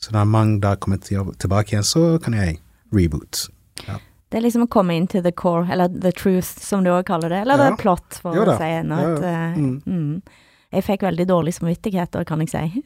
[0.00, 2.60] Så når mandag kommer tilbake igjen, så kan jeg
[2.94, 3.48] reboot.
[3.88, 3.98] Ja.
[4.30, 7.04] Det er liksom å komme inn til the core, eller the truth, som du òg
[7.06, 7.44] kaller det.
[7.44, 7.68] Eller ja.
[7.70, 9.04] the plot, for å si noe.
[9.20, 9.44] Ja, ja.
[9.54, 9.76] Mm.
[9.86, 10.40] Mm.
[10.74, 12.82] Jeg fikk veldig dårlig samvittighet, kan jeg si.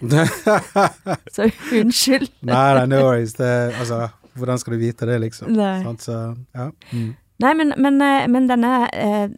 [1.35, 1.49] så
[1.81, 2.31] unnskyld.
[2.47, 3.35] nei, no worries.
[3.39, 4.09] Det, altså,
[4.39, 5.53] hvordan skal du vite det, liksom?
[5.57, 5.81] Nei.
[6.03, 6.19] Så,
[6.57, 6.71] ja.
[6.93, 7.15] Mm.
[7.39, 9.31] Nei, men, men, eh, men denne eh,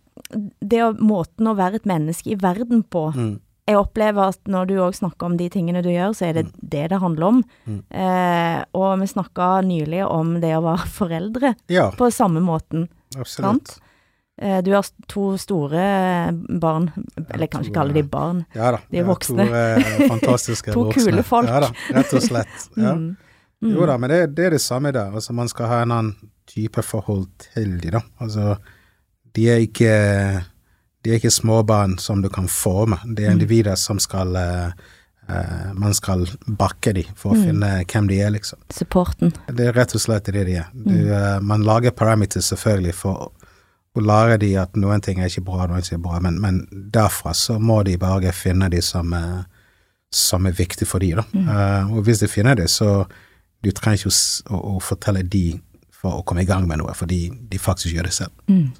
[0.60, 3.34] Det å måten å være et menneske i verden på mm.
[3.68, 6.42] Jeg opplever at når du òg snakker om de tingene du gjør, så er det
[6.48, 6.54] mm.
[6.72, 7.36] det det handler om.
[7.70, 7.76] Mm.
[8.02, 11.84] Eh, og vi snakka nylig om det å være foreldre ja.
[11.94, 12.88] på samme måten.
[13.14, 13.44] Absolutt.
[13.44, 13.76] Sant?
[14.40, 15.80] Eh, du har to store
[16.62, 16.86] barn,
[17.28, 19.44] eller jeg kan ikke kalle de barn, ja da, de er voksne.
[19.44, 21.10] To eh, fantastiske to voksne.
[21.10, 21.50] kule folk.
[21.50, 22.62] Ja da, rett og slett.
[22.80, 22.94] Ja.
[22.96, 23.16] Mm.
[23.60, 23.74] Mm.
[23.76, 25.12] Jo da, men det, det, er det samme der.
[25.12, 28.00] Altså, man skal ha en annen type forhold til de, da.
[28.24, 28.54] Altså,
[29.36, 29.90] de er ikke
[31.04, 33.36] de er ikke småbarn som du kan forme, det er mm.
[33.36, 34.72] individer som skal uh,
[35.28, 37.44] uh, Man skal bakke dem for å mm.
[37.48, 38.60] finne hvem de er, liksom.
[38.72, 39.32] Supporten.
[39.48, 40.72] Det er rett og slett det de er.
[40.72, 43.30] Du, uh, man lager parameters selvfølgelig for
[43.96, 46.60] og lærer de at noen ting er ikke bra, noen ting er bra, men, men
[46.94, 49.42] derfra så må de bare finne de som, er,
[50.14, 51.24] som er viktig for de, da.
[51.32, 51.48] Mm.
[51.48, 53.02] Uh, og hvis de finner det, så
[53.64, 54.20] du trenger ikke å,
[54.54, 55.44] å, å, fortelle de
[56.00, 58.46] for å komme i gang med noe, fordi de faktisk gjør det selv.
[58.48, 58.70] Mm.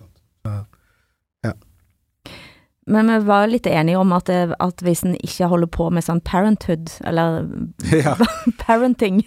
[2.90, 6.02] Men vi var litt enige om at, det, at hvis en ikke holder på med
[6.02, 7.44] sånn parenthood, eller
[8.04, 8.16] Ja.
[8.64, 9.20] parenting,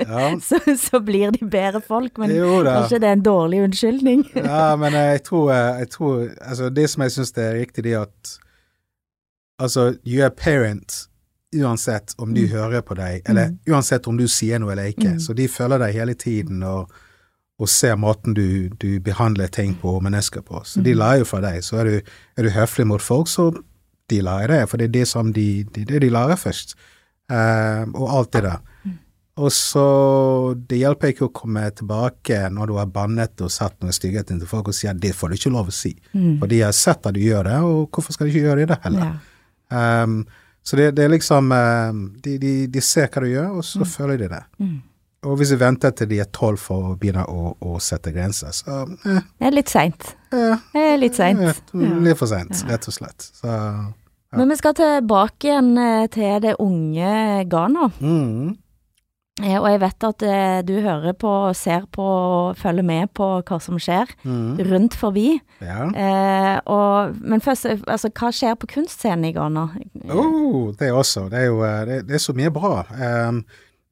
[0.00, 0.30] Ja.
[0.48, 2.16] så, så blir de bedre folk.
[2.22, 4.24] Men Jo kanskje det er en dårlig unnskyldning?
[4.40, 7.84] Ja, men eh, jeg tror, eh, jeg tror Altså, det som jeg syns er riktig,
[7.84, 8.38] det er at
[9.62, 11.04] Altså, you are parent
[11.54, 12.50] uansett om de Mm.
[12.50, 15.12] hører på deg, eller uansett om du sier noe eller ikke.
[15.14, 15.20] Mm.
[15.22, 16.90] Så de følger deg hele tiden og,
[17.62, 20.64] og ser måten du, du behandler ting på og mennesker på.
[20.66, 21.62] Så de lar lærer jo fra deg.
[21.62, 23.52] Så er du, er du høflig mot folk, så
[24.10, 26.74] de lærer det, for det er det som de, det, det de lærer først.
[27.30, 28.58] Uh, og alt det der.
[28.84, 28.98] Mm.
[29.34, 29.84] Og så
[30.68, 34.44] Det hjelper ikke å komme tilbake når du har bannet og satt noen stygghet til
[34.46, 35.94] folk og si at det får du ikke lov å si.
[36.12, 36.36] Mm.
[36.42, 38.80] For de har sett at du gjør det, og hvorfor skal de ikke gjøre det
[38.84, 39.14] heller?
[39.14, 40.02] Ja.
[40.04, 40.24] Um,
[40.64, 43.88] så det, det er liksom uh, de, de, de ser hva du gjør, og så
[43.88, 44.42] føler de det.
[44.62, 44.76] Mm.
[45.24, 48.52] Og hvis vi venter til de er tolv for å begynne å, å sette grenser,
[48.52, 50.10] så eh, Det er litt seint.
[50.32, 51.40] eh, Det er litt seint.
[51.40, 53.30] eh, litt for seint, rett og slett.
[53.40, 53.54] Så
[54.36, 57.90] Men vi skal tilbake igjen eh, til det unge Ghana.
[58.00, 58.52] mm,
[59.42, 63.26] Eh, Og jeg vet at eh, du hører på, ser på og følger med på
[63.42, 65.40] hva som skjer mm, rundt forbi.
[65.60, 65.88] ja.
[65.90, 69.64] Eh, og, men først, altså, hva skjer på kunstscenen i Ghana?
[70.14, 71.24] Oh, det også.
[71.32, 71.58] Det er jo
[71.90, 72.84] det, det er så mye bra.
[72.94, 73.42] Um,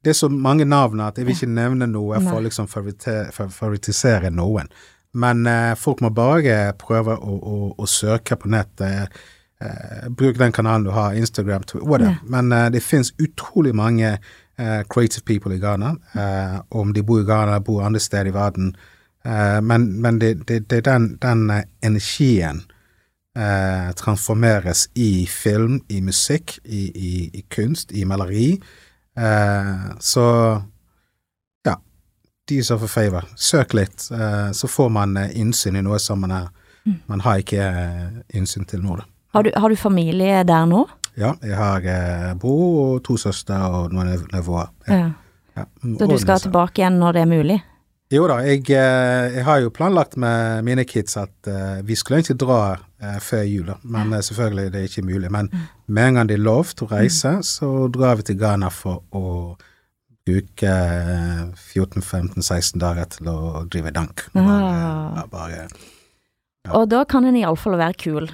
[0.03, 4.31] det er så mange navn at jeg vil ikke nevne noe for å liksom favorittisere
[4.33, 4.67] noen.
[5.13, 9.13] Men eh, folk må bare prøve å, å, å søke på nettet.
[9.61, 12.17] Eh, bruk den kanalen du har, Instagram, whatever.
[12.25, 15.93] Men eh, det finnes utrolig mange eh, creative people i Ghana.
[16.17, 18.73] Eh, om de bor i Ghana, bor andre steder i verden.
[19.25, 21.45] Eh, men men det, det, det er den, den
[21.85, 22.63] energien
[23.37, 28.57] eh, transformeres i film, i musikk, i, i, i kunst, i maleri.
[29.17, 30.23] Eh, så
[31.65, 31.75] ja,
[32.49, 36.21] de som får favor, søk litt, eh, så får man eh, innsyn i noe som
[36.23, 36.47] man, er,
[37.11, 38.97] man har ikke eh, innsyn til nå.
[39.01, 39.05] Da.
[39.37, 40.85] Har du, har du familie der nå?
[41.17, 44.71] Ja, jeg har eh, bror og to søstre og noen nev- nevøer.
[44.89, 45.11] Ja.
[45.53, 45.67] Ja.
[45.83, 47.59] Så du skal tilbake igjen når det er mulig?
[48.13, 51.47] Jo da, jeg, jeg har jo planlagt med mine kids at
[51.85, 52.57] vi skulle egentlig dra
[53.23, 55.31] før jul, men eh, selvfølgelig det er ikke mulig.
[55.31, 55.51] Men
[55.87, 59.03] med en gang det er lov til å reise, så drar vi til Ghana for
[59.15, 59.55] å
[60.23, 61.41] bruke eh,
[61.75, 64.27] 14-15-16 dager til å drive dank.
[64.35, 65.67] Bare, bare, ja,
[66.77, 68.31] Og da kan en iallfall være kul.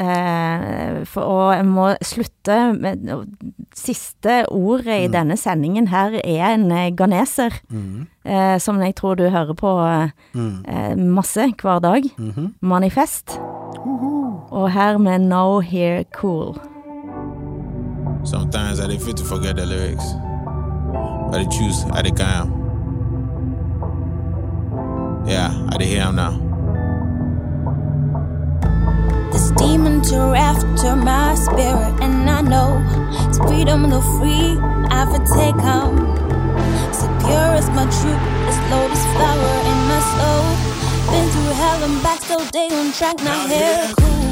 [0.00, 3.08] Eh, for, og jeg må slutte med
[3.76, 9.28] Siste ordet i denne sendingen her er en ganeser, mm, eh, som jeg tror du
[9.30, 12.10] hører på eh, mm, eh, masse hver dag.
[12.18, 12.54] mhm.
[12.60, 13.38] Manifest.
[14.50, 16.58] Og her med No Here Cool.
[18.24, 20.04] Sometimes I dey fit to forget the lyrics.
[21.30, 22.48] But I choose, I dey calm.
[25.26, 26.34] Yeah, I dey hear 'em now.
[29.32, 30.18] This demon to
[30.50, 32.70] after my spirit, and I know
[33.28, 34.50] it's freedom the free
[34.98, 35.98] I for take home.
[36.98, 40.46] So pure as my truth, this lotus flower in my soul.
[41.10, 44.29] Been through hell and back, still day on track, not here cool.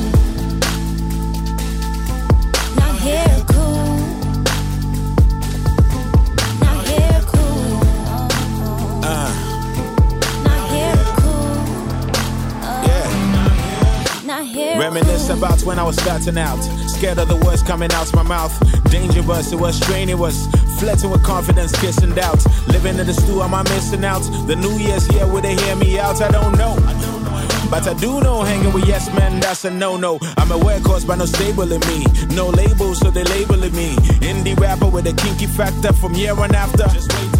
[14.78, 16.88] Reminisce about when I was starting out.
[16.99, 18.53] Scared of the words coming out my mouth.
[18.90, 20.49] Dangerous, it was strange, was
[20.80, 22.44] flirting with confidence, kissing doubt.
[22.66, 24.22] Living in the stew, am I missing out?
[24.49, 26.20] The new year's here, will they hear me out?
[26.20, 26.74] I don't know.
[27.70, 30.18] But I do know hanging with yes men, that's a no no.
[30.38, 32.05] I'm aware caused by no stable in me.
[32.34, 33.94] No labels, so they labeling me.
[34.18, 36.88] Indie rapper with a kinky factor from year on after.
[36.88, 37.38] Just wait.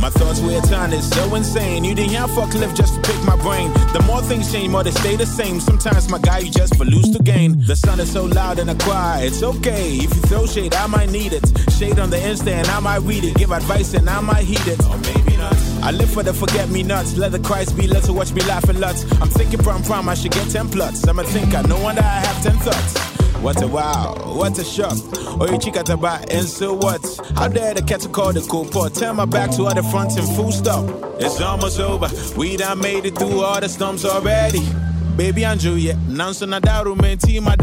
[0.00, 1.84] My thoughts where time is so insane.
[1.84, 3.72] You didn't have fuck live just to pick my brain.
[3.92, 5.60] The more things change, more they stay the same.
[5.60, 7.64] Sometimes my guy, you just for lose to gain.
[7.66, 9.20] The sun is so loud and I cry.
[9.22, 11.44] It's okay if you throw shade, I might need it.
[11.72, 13.34] Shade on the Insta and I might read it.
[13.36, 14.80] Give advice and I might heed it.
[14.84, 15.56] Or maybe not.
[15.82, 17.16] I live for the forget me nuts.
[17.16, 19.04] Let the Christ be let to watch me laughing lots.
[19.20, 21.06] I'm thinking prom prom, I should get 10 plots.
[21.06, 23.07] I'm a thinker, no wonder I have 10 thoughts.
[23.40, 24.98] What a wow, what a shock.
[25.40, 27.00] Oh, you chick at the back, and so what?
[27.36, 28.94] How dare the cat to call the cool pot?
[28.94, 30.84] Turn my back to other fronts and full stop.
[31.20, 32.08] It's almost over.
[32.36, 34.62] We done made it through all the storms already.
[35.16, 37.58] Baby and Juliet, Nancy Nadaru, man, team, Not.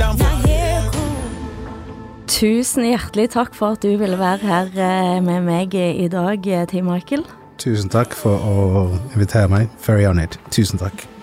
[2.28, 6.66] Tusen hjertelig takk for at du ville være her eh, med meg i dag, eh,
[6.68, 7.24] Team Michael.
[7.58, 8.56] Tusen takk for å
[9.14, 9.70] invitere meg.
[9.86, 10.36] Very honored.
[10.52, 11.15] Tusen takk.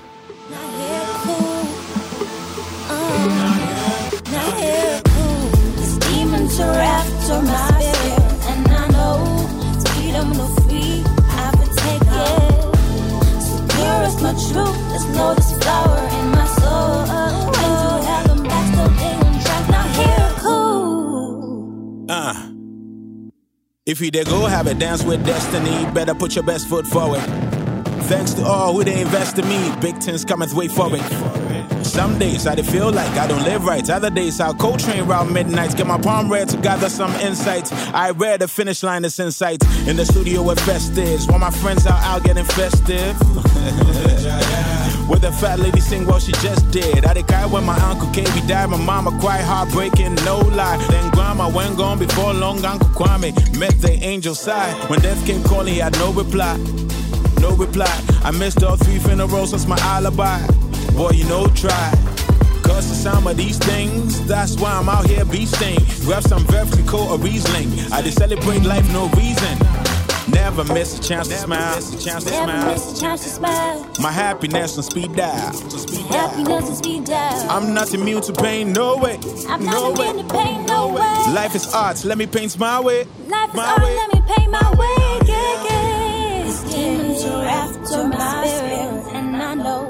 [6.53, 8.33] winter after my spirit.
[8.51, 9.17] And I know
[9.87, 12.63] freedom to free, I could take it.
[13.43, 17.07] So pure is my truth, there's no flower in my soul.
[17.53, 19.71] When you have them back, so they won't drag.
[19.71, 22.07] Now cool.
[22.09, 22.49] Uh.
[23.85, 25.91] If you dare go, have a dance with destiny.
[25.93, 27.21] Better put your best foot forward.
[28.09, 31.03] Thanks to all who they invest in me, big things cometh way forward.
[31.83, 33.89] Some days I feel like I don't live right.
[33.89, 37.73] Other days I'll cold train round midnight, get my palm read to gather some insights.
[37.93, 39.63] I read the finish line is in sight.
[39.87, 43.17] In the studio with festives, while my friends are out getting festive.
[45.09, 47.05] With a fat lady sing what she just did.
[47.05, 48.71] I did cry when my uncle KB died.
[48.71, 50.79] My mama cried, heartbreaking, no lie.
[50.89, 52.65] Then grandma went gone before long.
[52.65, 54.89] Uncle Kwame met the angel side.
[54.89, 56.57] When death came calling, he had no reply.
[57.43, 57.93] No reply.
[58.25, 60.41] I missed all three funerals, that's my alibi.
[60.95, 61.93] Boy, you know, try.
[62.63, 65.79] Cause of some of these things, that's why I'm out here beasting.
[66.07, 67.69] Grab some Vertical or Riesling.
[67.93, 69.59] I just celebrate life, no reason.
[70.31, 71.75] Never miss a chance to smile.
[71.75, 73.91] Never miss a chance to smile.
[74.01, 75.53] My happiness on speed dial.
[76.09, 77.51] Happiness is speed down.
[77.51, 79.19] I'm not immune to pain, no way.
[79.49, 80.11] I'm no not way.
[80.11, 81.35] immune to pain, no way.
[81.35, 83.05] Life is art, let me paint my way.
[83.27, 83.97] Life is My art, way.
[83.97, 85.29] let me paint my way.
[85.29, 85.72] Yeah, yeah.
[87.93, 89.83] These demons are after my spirit, and I know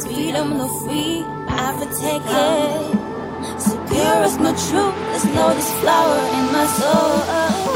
[0.00, 3.60] to feed them the free, I have to take it.
[3.62, 7.22] So pure is my truth, this lotus flower in my soul.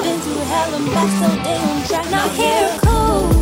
[0.03, 2.03] Been through hell and back, so they don't try.
[2.11, 3.31] Not here, cool.
[3.31, 3.40] Not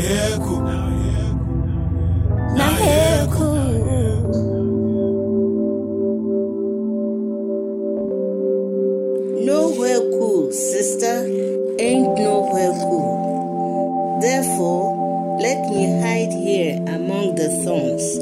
[0.00, 0.60] Now here cool.
[2.56, 3.60] Not here, cool.
[9.44, 11.26] Nowhere cool, sister,
[11.78, 14.18] ain't nowhere cool.
[14.22, 18.18] Therefore, let me hide here among the thorns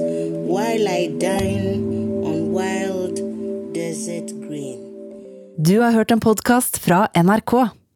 [0.51, 3.21] while I dine on wild
[3.73, 4.79] desert green.
[5.57, 7.78] Du har hørt en podkast fra NRK.